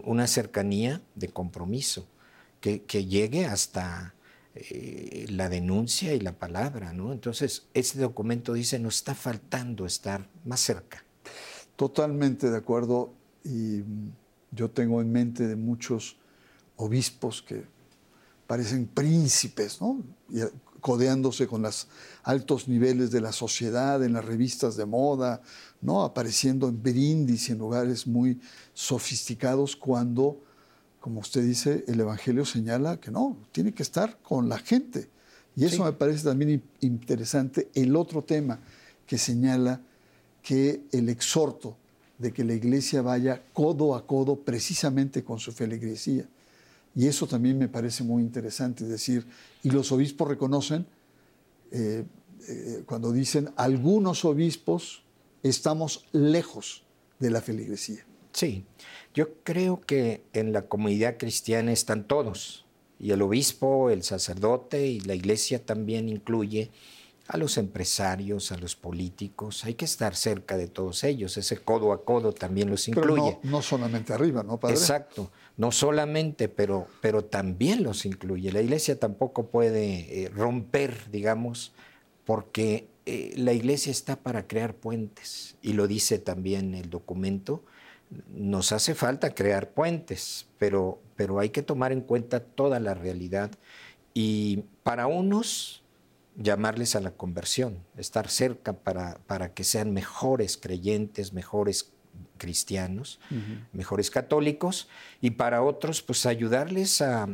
una 0.04 0.28
cercanía 0.28 1.02
de 1.16 1.30
compromiso 1.30 2.08
que, 2.60 2.80
llegue 3.06 3.46
hasta 3.46 4.16
eh, 4.56 5.26
la 5.30 5.50
denuncia 5.50 6.14
y 6.14 6.20
la 6.20 6.38
palabra. 6.38 6.94
¿no? 6.94 7.12
Entonces, 7.12 7.68
este 7.74 8.00
documento 8.00 8.54
dice, 8.54 8.80
nos 8.80 8.98
está 8.98 9.16
faltando 9.16 9.86
estar 9.86 10.30
más 10.46 10.60
cerca. 10.60 11.04
Totalmente 11.76 12.52
de 12.52 12.58
acuerdo 12.58 13.14
y 13.44 13.82
yo 14.52 14.70
tengo 14.70 15.02
en 15.02 15.12
mente 15.12 15.48
de 15.48 15.56
muchos 15.56 16.18
obispos 16.76 17.42
que 17.42 17.66
parecen 18.48 18.86
príncipes, 18.88 19.82
¿no? 19.82 20.04
codeándose 20.84 21.48
con 21.48 21.62
los 21.62 21.88
altos 22.24 22.68
niveles 22.68 23.10
de 23.10 23.22
la 23.22 23.32
sociedad, 23.32 24.04
en 24.04 24.14
las 24.14 24.26
revistas 24.26 24.76
de 24.76 24.86
moda, 24.86 25.42
¿no? 25.82 26.04
apareciendo 26.04 26.68
en 26.68 26.84
brindis 26.84 27.50
y 27.50 27.54
en 27.54 27.58
lugares 27.58 28.06
muy 28.06 28.40
sofisticados 28.74 29.76
cuando, 29.76 30.44
como 31.04 31.20
usted 31.20 31.44
dice, 31.44 31.84
el 31.90 32.00
Evangelio 32.00 32.46
señala 32.46 32.96
que 32.96 33.12
no, 33.12 33.36
tiene 33.52 33.74
que 33.74 33.84
estar 33.84 34.20
con 34.20 34.48
la 34.48 34.58
gente. 34.58 35.10
Y 35.54 35.66
eso 35.66 35.84
me 35.84 35.92
parece 35.92 36.24
también 36.24 36.64
interesante. 36.80 37.68
El 37.74 37.98
otro 37.98 38.24
tema 38.24 38.62
que 39.06 39.18
señala 39.18 39.82
que 40.42 40.84
el 40.94 41.10
exhorto 41.10 41.76
de 42.18 42.32
que 42.32 42.46
la 42.46 42.54
iglesia 42.54 43.02
vaya 43.02 43.44
codo 43.52 43.96
a 43.96 44.08
codo 44.08 44.38
precisamente 44.38 45.26
con 45.26 45.40
su 45.40 45.52
feligresía. 45.52 46.26
Y 46.96 47.08
eso 47.08 47.28
también 47.28 47.58
me 47.58 47.68
parece 47.68 48.06
muy 48.06 48.24
interesante, 48.24 48.86
es 48.86 48.90
decir, 48.90 49.28
y 49.62 49.72
los 49.72 49.92
obispos 49.92 50.30
reconocen, 50.30 50.86
eh, 51.72 52.06
eh, 52.48 52.84
cuando 52.86 53.12
dicen 53.12 53.50
algunos 53.58 54.24
obispos 54.24 55.04
estamos 55.44 56.06
lejos 56.14 56.86
de 57.20 57.30
la 57.30 57.42
feligresía. 57.42 58.06
Sí, 58.34 58.66
yo 59.14 59.36
creo 59.44 59.80
que 59.82 60.24
en 60.34 60.54
la 60.54 60.64
comunidad 60.64 61.18
cristiana 61.18 61.72
están 61.72 62.06
todos, 62.06 62.66
y 63.00 63.12
el 63.12 63.22
obispo, 63.22 63.90
el 63.90 64.04
sacerdote 64.04 64.88
y 64.88 65.00
la 65.02 65.14
iglesia 65.14 65.64
también 65.64 66.10
incluye 66.10 66.72
a 67.28 67.38
los 67.38 67.58
empresarios, 67.58 68.52
a 68.52 68.58
los 68.58 68.76
políticos, 68.76 69.64
hay 69.64 69.76
que 69.76 69.86
estar 69.86 70.16
cerca 70.16 70.58
de 70.58 70.68
todos 70.68 71.04
ellos, 71.04 71.38
ese 71.38 71.58
codo 71.58 71.94
a 71.94 72.04
codo 72.04 72.34
también 72.34 72.70
los 72.70 72.88
incluye. 72.88 73.40
no, 73.44 73.62
solamente 73.62 74.14
arriba, 74.14 74.44
¿no, 74.44 74.60
padre? 74.60 74.76
Exacto, 74.76 75.32
no 75.58 75.72
solamente, 75.72 76.50
pero, 76.50 76.88
pero 77.02 77.24
también 77.24 77.84
los 77.84 78.06
incluye. 78.06 78.52
La 78.52 78.62
iglesia 78.62 79.00
tampoco 79.00 79.48
puede 79.48 80.24
eh, 80.24 80.30
romper, 80.30 81.10
digamos, 81.12 81.72
porque 82.26 82.88
eh, 83.06 83.34
la 83.38 83.54
iglesia 83.54 83.92
está 83.92 84.18
para 84.18 84.48
crear 84.48 84.76
puentes, 84.76 85.56
y 85.62 85.74
lo 85.74 85.88
dice 85.88 86.20
también 86.20 86.74
el 86.74 86.90
documento, 86.90 87.64
nos 88.28 88.72
hace 88.72 88.96
falta 88.96 89.34
crear 89.34 89.70
puentes, 89.70 90.48
pero, 90.58 91.02
pero 91.16 91.40
hay 91.40 91.50
que 91.50 91.62
tomar 91.62 91.92
en 91.92 92.02
cuenta 92.02 92.40
toda 92.40 92.80
la 92.80 92.94
realidad. 92.94 93.52
Y 94.14 94.64
para 94.84 95.08
unos, 95.08 95.84
llamarles 96.36 96.96
a 96.96 97.00
la 97.02 97.12
conversión, 97.12 97.80
estar 97.98 98.30
cerca 98.30 98.74
para, 98.74 99.20
para 99.28 99.54
que 99.54 99.64
sean 99.64 99.94
mejores 99.94 100.58
creyentes, 100.58 101.34
mejores 101.34 101.94
cristianos, 102.38 103.20
mejores 103.72 104.12
católicos, 104.12 104.90
y 105.22 105.32
para 105.32 105.64
otros, 105.64 106.02
pues 106.02 106.26
ayudarles 106.26 107.02
a, 107.02 107.30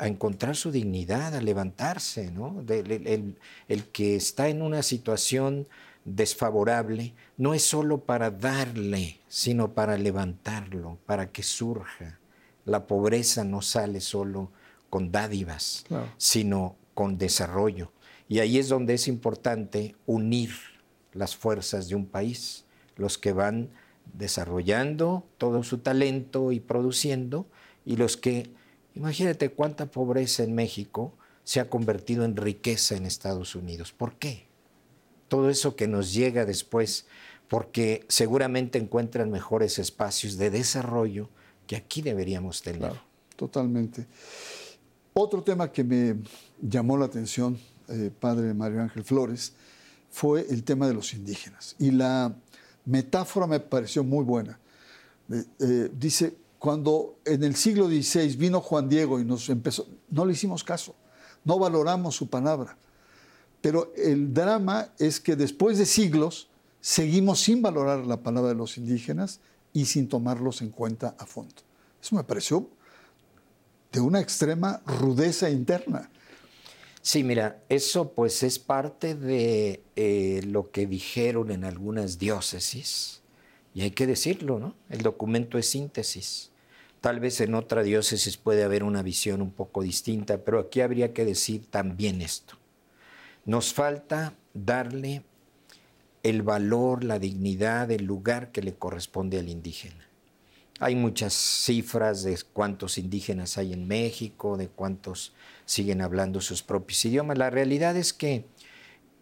encontrar 0.00 0.56
su 0.56 0.70
dignidad, 0.70 1.34
a 1.34 1.40
levantarse, 1.40 2.30
¿no? 2.30 2.62
el, 2.68 3.36
el, 3.68 3.84
que 3.86 4.16
está 4.16 4.48
en 4.48 4.62
una 4.62 4.82
situación 4.82 5.66
desfavorable 6.16 7.14
no 7.36 7.54
es 7.54 7.64
solo 7.64 7.98
para 8.04 8.30
darle, 8.30 9.20
sino 9.28 9.72
para 9.72 9.96
levantarlo, 9.96 10.98
para 11.06 11.30
que 11.30 11.42
surja. 11.42 12.18
La 12.64 12.86
pobreza 12.86 13.44
no 13.44 13.62
sale 13.62 14.00
solo 14.00 14.50
con 14.90 15.12
dádivas, 15.12 15.84
sino 16.16 16.76
con 16.94 17.18
desarrollo. 17.18 17.92
Y 18.28 18.40
ahí 18.40 18.58
es 18.58 18.68
donde 18.68 18.94
es 18.94 19.08
importante 19.08 19.96
unir 20.06 20.50
las 21.12 21.36
fuerzas 21.36 21.88
de 21.88 21.94
un 21.94 22.06
país, 22.06 22.64
los 22.96 23.18
que 23.18 23.32
van 23.32 23.70
desarrollando 24.12 25.24
todo 25.38 25.62
su 25.62 25.78
talento 25.78 26.52
y 26.52 26.60
produciendo, 26.60 27.46
y 27.84 27.96
los 27.96 28.16
que, 28.16 28.50
imagínate 28.94 29.50
cuánta 29.50 29.86
pobreza 29.86 30.42
en 30.42 30.54
México 30.54 31.14
se 31.44 31.60
ha 31.60 31.68
convertido 31.68 32.24
en 32.24 32.36
riqueza 32.36 32.96
en 32.96 33.06
Estados 33.06 33.54
Unidos. 33.54 33.92
¿Por 33.92 34.14
qué? 34.14 34.49
Todo 35.30 35.48
eso 35.48 35.74
que 35.74 35.88
nos 35.88 36.12
llega 36.12 36.44
después, 36.44 37.06
porque 37.48 38.04
seguramente 38.08 38.78
encuentran 38.78 39.30
mejores 39.30 39.78
espacios 39.78 40.36
de 40.36 40.50
desarrollo 40.50 41.30
que 41.66 41.76
aquí 41.76 42.02
deberíamos 42.02 42.60
tener. 42.60 42.92
totalmente. 43.36 44.06
Otro 45.14 45.42
tema 45.42 45.72
que 45.72 45.82
me 45.82 46.16
llamó 46.60 46.98
la 46.98 47.06
atención 47.06 47.58
eh, 47.90 48.08
padre 48.16 48.54
Mario 48.54 48.82
Ángel 48.82 49.02
Flores, 49.02 49.52
fue 50.10 50.46
el 50.48 50.62
tema 50.62 50.86
de 50.86 50.94
los 50.94 51.12
indígenas. 51.12 51.74
Y 51.78 51.90
la 51.90 52.32
metáfora 52.84 53.48
me 53.48 53.58
pareció 53.58 54.04
muy 54.04 54.24
buena. 54.24 54.60
Eh, 55.28 55.90
dice, 55.92 56.36
cuando 56.60 57.18
en 57.24 57.42
el 57.42 57.56
siglo 57.56 57.88
XVI 57.88 58.36
vino 58.36 58.60
Juan 58.60 58.88
Diego 58.88 59.18
y 59.18 59.24
nos 59.24 59.48
empezó, 59.48 59.88
no 60.08 60.24
le 60.24 60.34
hicimos 60.34 60.62
caso, 60.62 60.94
no 61.44 61.58
valoramos 61.58 62.14
su 62.14 62.28
palabra. 62.30 62.76
Pero 63.60 63.92
el 63.96 64.32
drama 64.32 64.92
es 64.98 65.20
que 65.20 65.36
después 65.36 65.78
de 65.78 65.86
siglos 65.86 66.48
seguimos 66.80 67.40
sin 67.40 67.62
valorar 67.62 68.06
la 68.06 68.22
palabra 68.22 68.50
de 68.50 68.54
los 68.54 68.78
indígenas 68.78 69.40
y 69.72 69.86
sin 69.86 70.08
tomarlos 70.08 70.62
en 70.62 70.70
cuenta 70.70 71.14
a 71.18 71.26
fondo. 71.26 71.54
Eso 72.02 72.16
me 72.16 72.24
pareció 72.24 72.68
de 73.92 74.00
una 74.00 74.20
extrema 74.20 74.80
rudeza 74.86 75.50
interna. 75.50 76.10
Sí, 77.02 77.24
mira, 77.24 77.62
eso 77.68 78.12
pues 78.12 78.42
es 78.42 78.58
parte 78.58 79.14
de 79.14 79.82
eh, 79.96 80.42
lo 80.46 80.70
que 80.70 80.86
dijeron 80.86 81.50
en 81.50 81.64
algunas 81.64 82.18
diócesis, 82.18 83.22
y 83.74 83.82
hay 83.82 83.92
que 83.92 84.06
decirlo, 84.06 84.58
¿no? 84.58 84.74
El 84.88 85.02
documento 85.02 85.56
es 85.56 85.66
síntesis. 85.66 86.50
Tal 87.00 87.20
vez 87.20 87.40
en 87.40 87.54
otra 87.54 87.82
diócesis 87.82 88.36
puede 88.36 88.64
haber 88.64 88.82
una 88.82 89.02
visión 89.02 89.40
un 89.40 89.52
poco 89.52 89.82
distinta, 89.82 90.38
pero 90.38 90.58
aquí 90.58 90.82
habría 90.82 91.14
que 91.14 91.24
decir 91.24 91.64
también 91.70 92.20
esto. 92.20 92.59
Nos 93.44 93.72
falta 93.72 94.34
darle 94.54 95.22
el 96.22 96.42
valor, 96.42 97.04
la 97.04 97.18
dignidad, 97.18 97.90
el 97.90 98.04
lugar 98.04 98.52
que 98.52 98.62
le 98.62 98.74
corresponde 98.74 99.38
al 99.38 99.48
indígena. 99.48 100.06
Hay 100.78 100.96
muchas 100.96 101.34
cifras 101.34 102.22
de 102.22 102.38
cuántos 102.52 102.96
indígenas 102.96 103.58
hay 103.58 103.72
en 103.72 103.86
México, 103.86 104.56
de 104.56 104.68
cuántos 104.68 105.34
siguen 105.66 106.00
hablando 106.00 106.40
sus 106.40 106.62
propios 106.62 107.04
idiomas. 107.04 107.36
La 107.36 107.50
realidad 107.50 107.96
es 107.96 108.12
que 108.12 108.46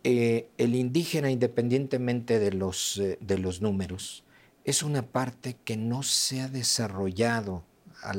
eh, 0.05 0.49
el 0.57 0.77
indígena, 0.77 1.31
independientemente 1.31 2.39
de 2.39 2.53
los, 2.53 2.99
eh, 2.99 3.19
de 3.21 3.39
los 3.39 3.61
números, 3.61 4.25
es 4.65 4.83
una 4.83 5.03
parte 5.03 5.57
que 5.65 5.77
no 5.77 6.03
se 6.03 6.41
ha 6.41 6.49
desarrollado 6.49 7.65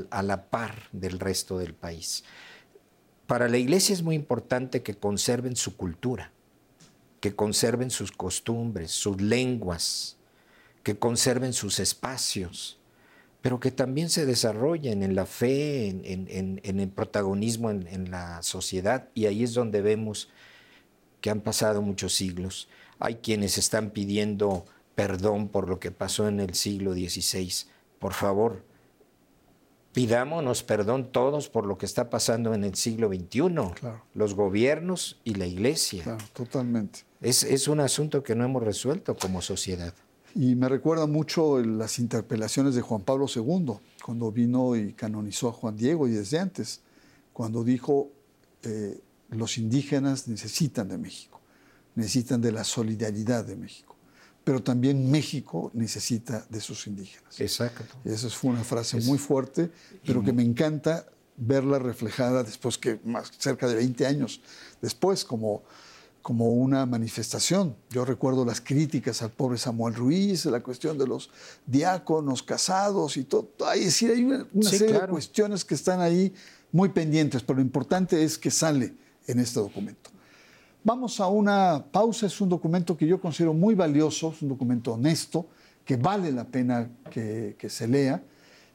a 0.09 0.23
la 0.23 0.49
par 0.49 0.89
del 0.91 1.19
resto 1.19 1.57
del 1.57 1.73
país. 1.73 2.25
Para 3.29 3.47
la 3.47 3.57
iglesia 3.57 3.93
es 3.93 4.03
muy 4.03 4.15
importante 4.15 4.83
que 4.83 4.95
conserven 4.95 5.55
su 5.55 5.77
cultura, 5.77 6.33
que 7.21 7.33
conserven 7.33 7.91
sus 7.91 8.11
costumbres, 8.11 8.91
sus 8.91 9.21
lenguas, 9.21 10.17
que 10.83 10.97
conserven 10.97 11.53
sus 11.53 11.79
espacios 11.79 12.79
pero 13.41 13.59
que 13.59 13.71
también 13.71 14.09
se 14.09 14.25
desarrollen 14.25 15.01
en 15.01 15.15
la 15.15 15.25
fe, 15.25 15.87
en, 15.87 16.61
el 16.63 16.89
protagonismo 16.89 17.69
en, 17.71 18.11
la 18.11 18.43
sociedad. 18.43 19.07
Y 19.13 19.27
ahí 19.27 19.43
es 19.43 19.53
donde 19.53 19.81
vemos 19.81 20.29
que 21.21 21.29
han 21.29 21.41
pasado 21.41 21.81
muchos 21.81 22.13
siglos. 22.13 22.67
Hay 22.99 23.15
quienes 23.15 23.57
están 23.57 23.91
pidiendo 23.91 24.65
perdón 24.95 25.47
por 25.47 25.69
lo 25.69 25.79
que 25.79 25.91
pasó 25.91 26.27
en 26.27 26.41
el 26.41 26.53
siglo 26.53 26.93
XVI. 26.93 27.67
Por 27.97 28.13
favor, 28.13 28.65
pidámonos 29.93 30.63
perdón 30.63 31.11
todos 31.11 31.49
por 31.49 31.65
lo 31.65 31.77
que 31.77 31.85
está 31.85 32.09
pasando 32.09 32.53
en 32.53 32.63
el 32.63 32.75
siglo 32.75 33.07
XXI, 33.07 33.41
los 34.13 34.35
gobiernos 34.35 35.19
y 35.23 35.35
la 35.35 35.47
iglesia. 35.47 36.03
Claro, 36.03 36.23
totalmente. 36.33 37.01
Es, 37.21 37.43
es 37.43 37.67
un 37.67 37.79
asunto 37.79 38.23
que 38.23 38.35
no 38.35 38.45
hemos 38.45 38.63
resuelto 38.63 39.15
como 39.17 39.41
sociedad. 39.41 39.93
Y 40.35 40.55
me 40.55 40.69
recuerda 40.69 41.07
mucho 41.07 41.59
las 41.59 41.97
interpelaciones 41.99 42.75
de 42.75 42.81
Juan 42.81 43.01
Pablo 43.01 43.25
II, 43.33 43.73
cuando 44.03 44.31
vino 44.31 44.75
y 44.75 44.93
canonizó 44.93 45.49
a 45.49 45.53
Juan 45.53 45.75
Diego 45.75 46.07
y 46.07 46.11
desde 46.11 46.37
antes, 46.37 46.81
cuando 47.33 47.63
dijo, 47.63 48.11
eh, 48.63 49.01
los 49.29 49.57
indígenas 49.57 50.27
necesitan 50.27 50.87
de 50.87 50.97
México, 50.97 51.41
necesitan 51.95 52.41
de 52.41 52.51
la 52.51 52.63
solidaridad 52.63 53.43
de 53.43 53.55
México, 53.55 53.95
pero 54.43 54.63
también 54.63 55.09
México 55.09 55.71
necesita 55.73 56.45
de 56.49 56.61
sus 56.61 56.87
indígenas. 56.87 57.39
Exacto. 57.39 57.83
Y 58.03 58.09
esa 58.09 58.29
fue 58.29 58.51
una 58.51 58.63
frase 58.63 58.99
muy 59.01 59.17
fuerte, 59.17 59.71
pero 60.05 60.23
que 60.23 60.33
me 60.33 60.43
encanta 60.43 61.05
verla 61.37 61.79
reflejada 61.79 62.43
después 62.43 62.77
que 62.77 62.99
más 63.05 63.31
cerca 63.37 63.67
de 63.67 63.75
20 63.75 64.05
años 64.05 64.41
después, 64.81 65.23
como 65.23 65.63
como 66.21 66.49
una 66.49 66.85
manifestación. 66.85 67.75
Yo 67.89 68.05
recuerdo 68.05 68.45
las 68.45 68.61
críticas 68.61 69.21
al 69.21 69.31
pobre 69.31 69.57
Samuel 69.57 69.95
Ruiz, 69.95 70.45
la 70.45 70.61
cuestión 70.61 70.97
de 70.97 71.07
los 71.07 71.29
diáconos 71.65 72.43
casados 72.43 73.17
y 73.17 73.23
todo. 73.23 73.49
Hay, 73.65 73.85
decir, 73.85 74.11
hay 74.11 74.23
una, 74.23 74.45
serie 74.61 74.99
de 74.99 75.07
cuestiones 75.07 75.63
que 75.63 75.75
están 75.75 76.01
ahí 76.01 76.33
muy 76.71 76.89
pendientes, 76.89 77.41
pero 77.41 77.55
lo 77.55 77.61
importante 77.61 78.23
es 78.23 78.37
que 78.37 78.51
sale 78.51 78.93
en 79.27 79.39
este 79.39 79.59
documento. 79.59 80.11
Vamos 80.83 81.19
a 81.19 81.27
una 81.27 81.85
pausa, 81.91 82.25
es 82.25 82.39
un 82.39 82.49
documento 82.49 82.95
que 82.95 83.05
yo 83.05 83.19
considero 83.19 83.53
muy 83.53 83.75
valioso, 83.75 84.31
es 84.31 84.41
un 84.41 84.49
documento 84.49 84.93
honesto, 84.93 85.47
que 85.83 85.97
vale 85.97 86.31
la 86.31 86.45
pena 86.45 86.89
que, 87.09 87.55
se 87.67 87.87
lea, 87.87 88.23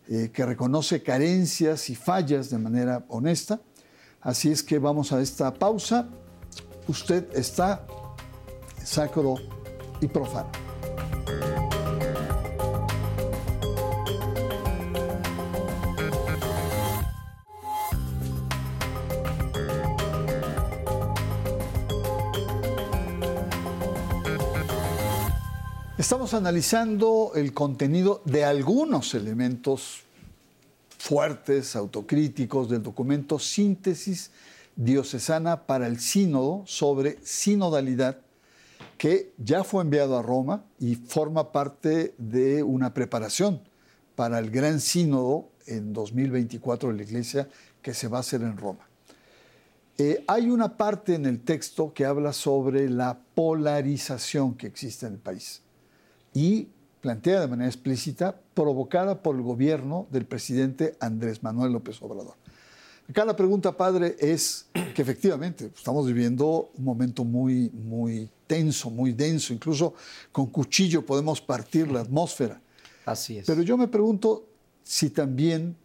eh, 0.09 0.31
que 0.33 0.45
reconoce 0.45 1.03
carencias 1.03 1.89
y 1.91 1.95
fallas 1.95 2.51
de 2.51 2.59
manera 2.59 3.05
honesta. 3.09 3.61
Así 4.21 4.51
es 4.51 4.63
que 4.63 4.79
vamos 4.79 5.13
a 5.13 5.21
esta 5.21 5.53
pausa 5.55 6.09
usted 6.89 7.27
está 7.35 7.87
sacro 8.83 9.37
y 10.01 10.07
profano. 10.07 10.64
Estamos 26.05 26.35
analizando 26.35 27.33
el 27.35 27.55
contenido 27.55 28.21
de 28.27 28.45
algunos 28.45 29.15
elementos 29.15 30.03
fuertes, 30.99 31.75
autocríticos 31.77 32.69
del 32.69 32.83
documento 32.83 33.39
Síntesis 33.39 34.31
Diocesana 34.77 35.65
para 35.65 35.87
el 35.87 35.99
Sínodo 35.99 36.63
sobre 36.67 37.17
Sinodalidad, 37.23 38.19
que 38.99 39.33
ya 39.39 39.65
fue 39.65 39.83
enviado 39.83 40.19
a 40.19 40.23
Roma 40.23 40.67
y 40.79 40.97
forma 40.97 41.53
parte 41.53 42.15
de 42.19 42.63
una 42.63 42.93
preparación 42.93 43.63
para 44.15 44.39
el 44.39 44.51
Gran 44.51 44.83
Sínodo 44.83 45.49
en 45.67 45.95
2024 45.95 46.91
de 46.91 46.97
la 46.99 47.03
Iglesia 47.03 47.49
que 47.81 47.95
se 47.95 48.09
va 48.09 48.19
a 48.19 48.21
hacer 48.21 48.43
en 48.43 48.59
Roma. 48.59 48.87
Eh, 49.97 50.23
hay 50.29 50.51
una 50.51 50.77
parte 50.77 51.15
en 51.15 51.25
el 51.25 51.41
texto 51.41 51.95
que 51.95 52.05
habla 52.05 52.35
sobre 52.35 52.91
la 52.91 53.19
polarización 53.35 54.55
que 54.55 54.67
existe 54.67 55.07
en 55.07 55.15
el 55.15 55.19
país 55.19 55.64
y 56.35 56.69
plantea 57.01 57.41
de 57.41 57.49
manera 57.49 57.69
explícita, 57.69 58.41
provocada 58.55 59.23
por 59.23 59.37
el 59.37 59.43
gobierno 59.43 60.07
del 60.11 60.27
presidente 60.27 60.97
Andrés 61.01 61.43
Manuel 61.43 61.73
López 61.73 62.01
Obrador. 62.03 62.35
Acá 63.09 63.25
la 63.25 63.37
pregunta, 63.37 63.77
padre, 63.77 64.17
es 64.19 64.67
que 64.95 65.03
efectivamente 65.03 65.71
estamos 65.77 66.07
viviendo 66.07 66.71
un 66.75 66.85
momento 66.85 67.25
muy, 67.25 67.71
muy 67.71 68.31
tenso, 68.47 68.91
muy 68.91 69.13
denso, 69.13 69.53
incluso 69.53 69.95
con 70.33 70.47
cuchillo 70.47 71.05
podemos 71.05 71.41
partir 71.41 71.91
la 71.91 72.01
atmósfera. 72.01 72.61
Así 73.05 73.39
es. 73.39 73.47
Pero 73.47 73.63
yo 73.63 73.77
me 73.77 73.89
pregunto 73.89 74.47
si 74.83 75.11
también 75.11 75.77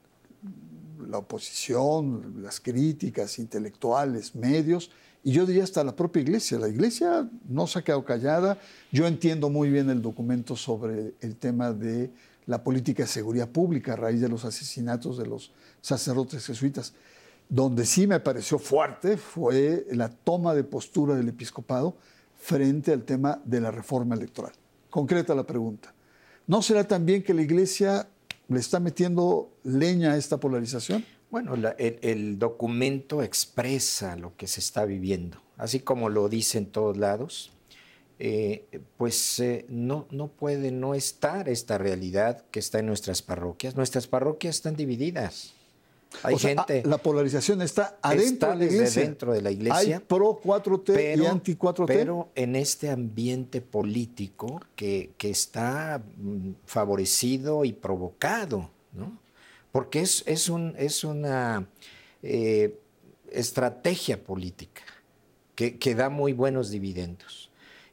la 1.10 1.18
oposición, 1.18 2.42
las 2.42 2.60
críticas 2.60 3.40
intelectuales, 3.40 4.36
medios, 4.36 4.92
y 5.24 5.34
yo 5.34 5.46
diría 5.46 5.64
hasta 5.64 5.84
la 5.84 5.96
propia 5.96 6.22
iglesia. 6.22 6.58
La 6.60 6.70
iglesia 6.70 7.30
no 7.48 7.68
se 7.68 7.80
ha 7.80 7.82
quedado 7.82 8.06
callada. 8.06 8.58
Yo 8.92 9.06
entiendo 9.06 9.50
muy 9.50 9.70
bien 9.70 9.90
el 9.90 10.02
documento 10.02 10.56
sobre 10.56 11.14
el 11.20 11.36
tema 11.36 11.74
de 11.74 12.12
la 12.46 12.64
política 12.64 13.04
de 13.04 13.10
seguridad 13.10 13.50
pública 13.50 13.94
a 13.94 13.96
raíz 13.98 14.22
de 14.22 14.30
los 14.30 14.46
asesinatos 14.46 15.18
de 15.18 15.28
los 15.28 15.52
sacerdotes 15.82 16.46
jesuitas. 16.46 16.94
Donde 17.50 17.86
sí 17.86 18.08
me 18.08 18.20
pareció 18.20 18.60
fuerte 18.60 19.18
fue 19.18 19.86
la 19.92 20.10
toma 20.10 20.54
de 20.54 20.64
postura 20.64 21.16
del 21.16 21.30
episcopado 21.30 21.96
frente 22.38 22.94
al 22.94 23.04
tema 23.04 23.42
de 23.44 23.60
la 23.60 23.72
reforma 23.72 24.16
electoral. 24.16 24.54
Concreta 24.90 25.36
la 25.36 25.46
pregunta. 25.46 25.94
¿No 26.48 26.62
será 26.62 26.88
también 26.88 27.24
que 27.24 27.34
la 27.34 27.42
iglesia 27.42 28.08
le 28.48 28.60
está 28.60 28.80
metiendo 28.80 29.52
leña 29.64 30.14
a 30.14 30.18
esta 30.18 30.38
polarización? 30.38 31.04
Bueno, 31.32 31.54
el, 31.78 32.40
documento 32.40 33.22
expresa 33.22 34.16
lo 34.16 34.36
que 34.36 34.48
se 34.48 34.60
está 34.60 34.86
viviendo, 34.86 35.38
así 35.58 35.80
como 35.80 36.10
lo 36.10 36.28
dice 36.28 36.58
en 36.58 36.66
todos 36.66 36.98
lados, 36.98 37.52
eh, 38.18 38.66
pues 38.98 39.40
eh, 39.40 39.66
no, 39.70 40.08
no 40.10 40.28
puede 40.28 40.72
no 40.72 40.96
estar 40.96 41.48
esta 41.48 41.78
realidad 41.78 42.44
que 42.52 42.60
está 42.60 42.80
en 42.80 42.88
nuestras 42.88 43.22
parroquias. 43.22 43.76
Nuestras 43.76 44.08
parroquias 44.08 44.56
están 44.56 44.76
divididas. 44.76 45.54
Hay 46.24 46.36
ah, 46.36 46.40
gente. 46.40 46.84
la 46.86 46.98
polarización 46.98 47.62
está 47.62 47.98
adentro 48.02 48.50
de 48.50 48.58
la 48.58 48.66
iglesia. 48.66 49.02
dentro 49.04 49.34
de 49.34 49.42
la 49.42 49.52
iglesia. 49.52 49.98
Hay 49.98 50.04
pro 50.04 50.42
4T 50.44 51.18
y 51.18 51.26
anti 51.28 51.56
4T. 51.56 51.86
Pero 51.86 52.30
en 52.36 52.56
este 52.56 52.90
ambiente 52.90 53.62
político 53.62 54.60
que, 54.76 55.12
que 55.18 55.30
está 55.30 56.02
mm, 56.18 56.54
favorecido 56.66 57.64
y 57.64 57.74
provocado, 57.74 58.70
¿no? 58.92 59.29
Porque 59.72 60.02
es, 60.02 60.24
es, 60.26 60.50
un, 60.50 60.76
es 60.78 61.04
una 61.04 61.68
eh, 62.24 62.80
estrategia 63.32 64.24
política 64.24 64.84
que, 65.56 65.78
que, 65.78 65.96
da 65.96 66.10
muy 66.10 66.34
buenos 66.34 66.72
dividendos. 66.72 67.52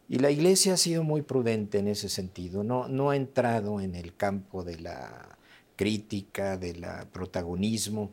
Y 0.09 0.19
la 0.19 0.31
Iglesia 0.31 0.75
ha 0.75 0.77
sido 0.77 1.03
muy 1.03 1.23
prudente 1.23 1.79
en 1.79 1.89
ese 1.89 2.09
sentido, 2.09 2.63
no, 2.63 2.89
no 2.89 3.11
ha 3.11 3.17
entrado 3.17 3.81
en 3.81 3.95
el 3.95 4.15
campo 4.17 4.63
de 4.63 4.79
la 4.79 5.37
crítica, 5.75 6.57
del 6.57 6.87
protagonismo, 7.13 8.11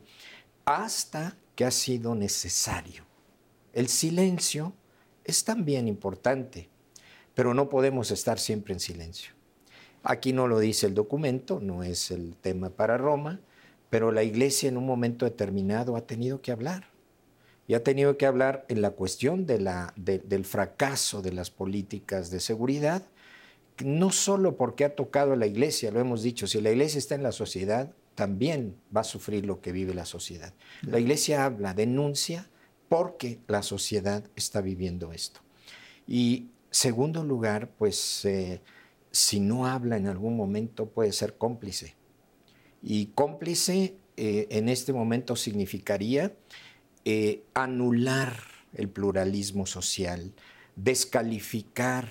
hasta 0.64 1.36
que 1.54 1.64
ha 1.64 1.70
sido 1.70 2.14
necesario. 2.14 3.04
El 3.72 3.88
silencio 3.88 4.72
es 5.24 5.44
también 5.44 5.88
importante, 5.88 6.68
pero 7.34 7.54
no 7.54 7.68
podemos 7.68 8.10
estar 8.10 8.38
siempre 8.38 8.74
en 8.74 8.80
silencio. 8.80 9.32
Aquí 10.02 10.32
no 10.32 10.46
lo 10.46 10.58
dice 10.58 10.86
el 10.86 10.94
documento, 10.94 11.60
no 11.60 11.82
es 11.82 12.10
el 12.10 12.36
tema 12.36 12.70
para 12.70 12.98
Roma, 12.98 13.40
pero 13.94 14.10
la 14.10 14.24
iglesia 14.24 14.68
en 14.68 14.76
un 14.76 14.86
momento 14.86 15.24
determinado 15.24 15.94
ha 15.94 16.04
tenido 16.04 16.40
que 16.40 16.50
hablar. 16.50 16.88
Y 17.68 17.74
ha 17.74 17.84
tenido 17.84 18.16
que 18.18 18.26
hablar 18.26 18.64
en 18.68 18.82
la 18.82 18.90
cuestión 18.90 19.46
de 19.46 19.60
la, 19.60 19.94
del 19.94 20.44
fracaso 20.44 21.22
de 21.22 21.32
las 21.32 21.52
políticas 21.52 22.28
de 22.28 22.40
seguridad, 22.40 23.04
no 23.84 24.10
solo 24.10 24.56
porque 24.56 24.84
ha 24.84 24.96
tocado 24.96 25.34
a 25.34 25.36
la 25.36 25.46
iglesia, 25.46 25.92
lo 25.92 26.00
hemos 26.00 26.24
dicho, 26.24 26.48
si 26.48 26.60
la 26.60 26.72
iglesia 26.72 26.98
está 26.98 27.14
en 27.14 27.22
la 27.22 27.30
sociedad, 27.30 27.92
también 28.16 28.74
va 28.94 29.02
a 29.02 29.04
sufrir 29.04 29.46
lo 29.46 29.60
que 29.60 29.70
vive 29.70 29.94
la 29.94 30.06
sociedad. 30.06 30.52
La 30.82 30.98
iglesia 30.98 31.44
habla, 31.44 31.72
denuncia, 31.72 32.48
porque 32.88 33.38
la 33.46 33.62
sociedad 33.62 34.24
está 34.34 34.60
viviendo 34.60 35.12
esto. 35.12 35.38
Y 36.08 36.48
segundo 36.72 37.22
lugar, 37.22 37.70
pues 37.78 38.24
eh, 38.24 38.60
si 39.12 39.38
no 39.38 39.68
habla 39.68 39.96
en 39.96 40.08
algún 40.08 40.36
momento 40.36 40.86
puede 40.86 41.12
ser 41.12 41.38
cómplice 41.38 41.94
y 42.84 43.06
cómplice 43.06 43.96
eh, 44.18 44.46
en 44.50 44.68
este 44.68 44.92
momento 44.92 45.36
significaría 45.36 46.34
eh, 47.06 47.42
anular 47.54 48.36
el 48.74 48.90
pluralismo 48.90 49.64
social, 49.64 50.32
descalificar 50.76 52.08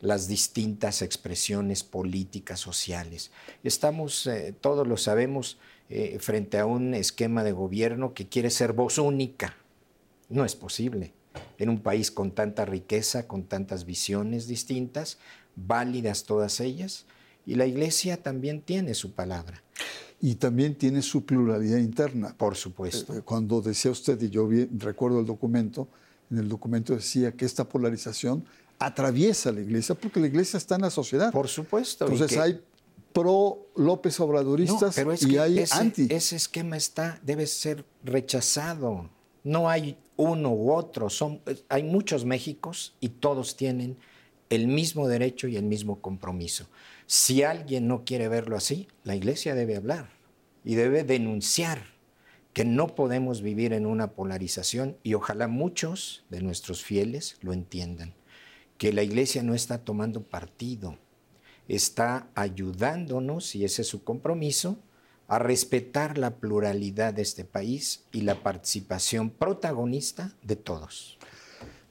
las 0.00 0.26
distintas 0.26 1.02
expresiones 1.02 1.84
políticas 1.84 2.60
sociales. 2.60 3.30
Estamos, 3.62 4.26
eh, 4.26 4.54
todos 4.58 4.88
lo 4.88 4.96
sabemos, 4.96 5.58
frente 6.18 6.58
a 6.58 6.66
un 6.66 6.94
esquema 6.94 7.44
de 7.44 7.52
gobierno 7.52 8.12
que 8.12 8.26
quiere 8.26 8.50
ser 8.50 8.72
voz 8.72 8.98
única. 8.98 9.54
No 10.28 10.44
es 10.44 10.56
posible. 10.56 11.12
En 11.58 11.68
un 11.68 11.78
país 11.78 12.10
con 12.10 12.32
tanta 12.32 12.64
riqueza, 12.64 13.28
con 13.28 13.44
tantas 13.44 13.84
visiones 13.84 14.48
distintas, 14.48 15.18
válidas 15.54 16.24
todas 16.24 16.58
ellas, 16.58 17.06
y 17.46 17.54
la 17.54 17.66
iglesia 17.66 18.20
también 18.20 18.62
tiene 18.62 18.94
su 18.94 19.12
palabra 19.12 19.62
y 20.26 20.34
también 20.34 20.74
tiene 20.74 21.02
su 21.02 21.24
pluralidad 21.24 21.78
interna. 21.78 22.34
Por 22.36 22.56
supuesto. 22.56 23.16
Eh, 23.16 23.22
cuando 23.22 23.60
decía 23.60 23.92
usted, 23.92 24.20
y 24.20 24.28
yo 24.28 24.48
recuerdo 24.76 25.20
el 25.20 25.26
documento, 25.26 25.86
en 26.32 26.38
el 26.38 26.48
documento 26.48 26.96
decía 26.96 27.30
que 27.30 27.44
esta 27.44 27.62
polarización 27.62 28.44
atraviesa 28.80 29.52
la 29.52 29.60
iglesia 29.60 29.94
porque 29.94 30.18
la 30.18 30.26
iglesia 30.26 30.56
está 30.56 30.74
en 30.74 30.80
la 30.80 30.90
sociedad. 30.90 31.30
Por 31.30 31.46
supuesto. 31.46 32.08
Entonces 32.08 32.36
hay 32.38 32.60
pro 33.12 33.68
López 33.76 34.18
Obradoristas 34.18 34.98
y 35.22 35.38
hay 35.38 35.60
ese, 35.60 35.76
anti. 35.76 36.08
Ese 36.10 36.34
esquema 36.34 36.76
está, 36.76 37.20
debe 37.22 37.46
ser 37.46 37.84
rechazado. 38.02 39.08
No 39.44 39.70
hay 39.70 39.96
uno 40.16 40.50
u 40.52 40.72
otro, 40.72 41.08
son, 41.08 41.40
hay 41.68 41.84
muchos 41.84 42.24
Méxicos 42.24 42.96
y 42.98 43.10
todos 43.10 43.56
tienen 43.56 43.96
el 44.50 44.66
mismo 44.66 45.06
derecho 45.06 45.46
y 45.46 45.56
el 45.56 45.66
mismo 45.66 46.00
compromiso. 46.00 46.66
Si 47.06 47.44
alguien 47.44 47.86
no 47.86 48.04
quiere 48.04 48.26
verlo 48.26 48.56
así, 48.56 48.88
la 49.04 49.14
iglesia 49.14 49.54
debe 49.54 49.76
hablar 49.76 50.15
y 50.66 50.74
debe 50.74 51.04
denunciar 51.04 51.78
que 52.52 52.64
no 52.64 52.88
podemos 52.88 53.40
vivir 53.40 53.72
en 53.72 53.86
una 53.86 54.12
polarización 54.12 54.96
y 55.04 55.14
ojalá 55.14 55.46
muchos 55.46 56.24
de 56.28 56.42
nuestros 56.42 56.82
fieles 56.82 57.36
lo 57.40 57.52
entiendan, 57.52 58.14
que 58.76 58.92
la 58.92 59.04
iglesia 59.04 59.44
no 59.44 59.54
está 59.54 59.84
tomando 59.84 60.24
partido, 60.24 60.98
está 61.68 62.28
ayudándonos, 62.34 63.54
y 63.54 63.64
ese 63.64 63.82
es 63.82 63.88
su 63.88 64.02
compromiso, 64.02 64.78
a 65.28 65.38
respetar 65.38 66.18
la 66.18 66.36
pluralidad 66.36 67.14
de 67.14 67.22
este 67.22 67.44
país 67.44 68.04
y 68.10 68.22
la 68.22 68.42
participación 68.42 69.30
protagonista 69.30 70.34
de 70.42 70.56
todos. 70.56 71.16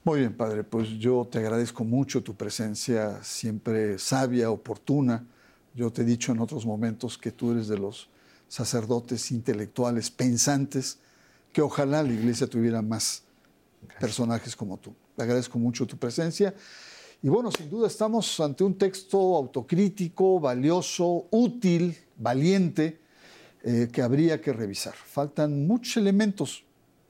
Muy 0.04 0.20
bien, 0.20 0.36
padre, 0.36 0.64
pues 0.64 0.90
yo 0.98 1.26
te 1.30 1.38
agradezco 1.38 1.82
mucho 1.82 2.22
tu 2.22 2.34
presencia 2.34 3.22
siempre 3.22 3.98
sabia, 3.98 4.50
oportuna. 4.50 5.26
Yo 5.74 5.90
te 5.90 6.02
he 6.02 6.04
dicho 6.04 6.32
en 6.32 6.40
otros 6.40 6.66
momentos 6.66 7.16
que 7.16 7.32
tú 7.32 7.52
eres 7.52 7.68
de 7.68 7.78
los 7.78 8.10
sacerdotes 8.48 9.30
intelectuales, 9.30 10.10
pensantes, 10.10 10.98
que 11.52 11.62
ojalá 11.62 12.02
la 12.02 12.12
iglesia 12.12 12.46
tuviera 12.46 12.82
más 12.82 13.22
personajes 14.00 14.54
como 14.54 14.76
tú. 14.76 14.94
Te 15.16 15.22
agradezco 15.22 15.58
mucho 15.58 15.86
tu 15.86 15.96
presencia. 15.96 16.54
Y 17.22 17.28
bueno, 17.28 17.50
sin 17.50 17.70
duda 17.70 17.86
estamos 17.86 18.38
ante 18.40 18.62
un 18.62 18.76
texto 18.76 19.36
autocrítico, 19.36 20.38
valioso, 20.38 21.26
útil, 21.30 21.96
valiente, 22.18 23.00
eh, 23.62 23.88
que 23.90 24.02
habría 24.02 24.40
que 24.40 24.52
revisar. 24.52 24.94
Faltan 24.94 25.66
muchos 25.66 25.96
elementos, 25.96 26.64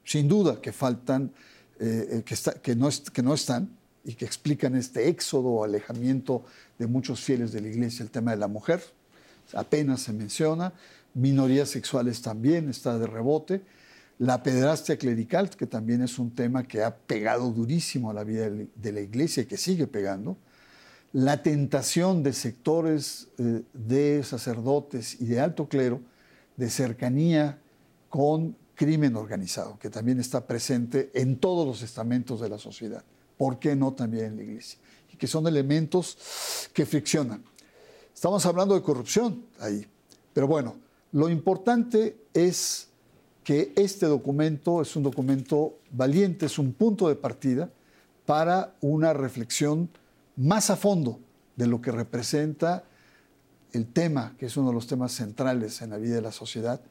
sin 0.04 0.28
duda 0.28 0.60
que 0.60 0.72
faltan 0.72 1.32
eh, 1.80 2.22
que, 2.24 2.36
que, 2.62 2.76
no 2.76 2.88
que 3.12 3.22
no 3.22 3.34
están 3.34 3.76
y 4.04 4.14
que 4.14 4.24
explican 4.24 4.76
este 4.76 5.08
éxodo 5.08 5.48
o 5.48 5.64
alejamiento 5.64 6.44
de 6.78 6.86
muchos 6.86 7.20
fieles 7.20 7.52
de 7.52 7.60
la 7.60 7.68
iglesia, 7.68 8.04
el 8.04 8.10
tema 8.10 8.30
de 8.30 8.36
la 8.36 8.48
mujer, 8.48 8.82
apenas 9.52 10.02
se 10.02 10.12
menciona, 10.12 10.72
minorías 11.16 11.70
sexuales 11.70 12.20
también 12.20 12.68
está 12.68 12.98
de 12.98 13.06
rebote, 13.06 13.62
la 14.18 14.42
pederastia 14.42 14.98
clerical, 14.98 15.50
que 15.50 15.66
también 15.66 16.02
es 16.02 16.18
un 16.18 16.30
tema 16.30 16.62
que 16.62 16.82
ha 16.82 16.94
pegado 16.94 17.50
durísimo 17.50 18.10
a 18.10 18.14
la 18.14 18.22
vida 18.24 18.48
de 18.48 18.92
la 18.92 19.00
iglesia 19.00 19.42
y 19.42 19.46
que 19.46 19.56
sigue 19.56 19.86
pegando, 19.86 20.36
la 21.12 21.42
tentación 21.42 22.22
de 22.22 22.32
sectores 22.32 23.28
eh, 23.38 23.62
de 23.72 24.22
sacerdotes 24.22 25.20
y 25.20 25.26
de 25.26 25.40
alto 25.40 25.68
clero 25.68 26.00
de 26.56 26.68
cercanía 26.68 27.58
con 28.10 28.56
crimen 28.74 29.16
organizado, 29.16 29.78
que 29.78 29.88
también 29.88 30.20
está 30.20 30.46
presente 30.46 31.10
en 31.14 31.38
todos 31.38 31.66
los 31.66 31.82
estamentos 31.82 32.40
de 32.40 32.50
la 32.50 32.58
sociedad. 32.58 33.02
¿Por 33.38 33.58
qué 33.58 33.74
no 33.74 33.94
también 33.94 34.26
en 34.26 34.36
la 34.36 34.42
iglesia? 34.42 34.78
Y 35.12 35.16
que 35.16 35.26
son 35.26 35.46
elementos 35.46 36.68
que 36.74 36.84
friccionan. 36.84 37.42
Estamos 38.14 38.44
hablando 38.44 38.74
de 38.74 38.82
corrupción 38.82 39.44
ahí. 39.60 39.86
Pero 40.34 40.46
bueno, 40.46 40.76
lo 41.16 41.30
importante 41.30 42.18
es 42.34 42.88
que 43.42 43.72
este 43.74 44.04
documento 44.04 44.82
es 44.82 44.94
un 44.96 45.02
documento 45.02 45.78
valiente, 45.90 46.44
es 46.44 46.58
un 46.58 46.74
punto 46.74 47.08
de 47.08 47.14
partida 47.14 47.70
para 48.26 48.76
una 48.82 49.14
reflexión 49.14 49.88
más 50.36 50.68
a 50.68 50.76
fondo 50.76 51.18
de 51.56 51.68
lo 51.68 51.80
que 51.80 51.90
representa 51.90 52.84
el 53.72 53.86
tema, 53.86 54.34
que 54.36 54.44
es 54.44 54.58
uno 54.58 54.68
de 54.68 54.74
los 54.74 54.88
temas 54.88 55.12
centrales 55.12 55.80
en 55.80 55.88
la 55.88 55.96
vida 55.96 56.16
de 56.16 56.20
la 56.20 56.32
sociedad, 56.32 56.82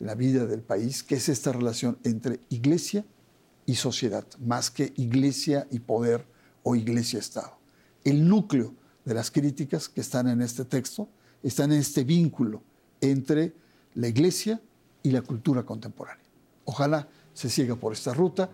en 0.00 0.08
la 0.08 0.16
vida 0.16 0.44
del 0.44 0.62
país, 0.62 1.04
que 1.04 1.14
es 1.14 1.28
esta 1.28 1.52
relación 1.52 1.98
entre 2.02 2.40
iglesia 2.48 3.04
y 3.64 3.76
sociedad, 3.76 4.26
más 4.40 4.72
que 4.72 4.92
iglesia 4.96 5.68
y 5.70 5.78
poder 5.78 6.26
o 6.64 6.74
iglesia-estado. 6.74 7.58
El 8.02 8.26
núcleo 8.26 8.74
de 9.04 9.14
las 9.14 9.30
críticas 9.30 9.88
que 9.88 10.00
están 10.00 10.26
en 10.26 10.42
este 10.42 10.64
texto 10.64 11.08
están 11.44 11.70
en 11.70 11.78
este 11.78 12.02
vínculo 12.02 12.64
entre 13.00 13.54
la 13.98 14.06
iglesia 14.06 14.60
y 15.02 15.10
la 15.10 15.22
cultura 15.22 15.64
contemporánea. 15.64 16.24
Ojalá 16.64 17.08
se 17.34 17.50
siga 17.50 17.74
por 17.74 17.92
esta 17.92 18.14
ruta. 18.14 18.48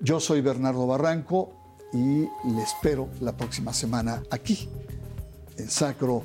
Yo 0.00 0.18
soy 0.18 0.40
Bernardo 0.40 0.86
Barranco 0.86 1.52
y 1.92 2.22
le 2.22 2.62
espero 2.62 3.08
la 3.20 3.36
próxima 3.36 3.74
semana 3.74 4.22
aquí, 4.30 4.68
en 5.58 5.68
Sacro 5.68 6.24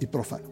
y 0.00 0.06
Profano. 0.06 0.51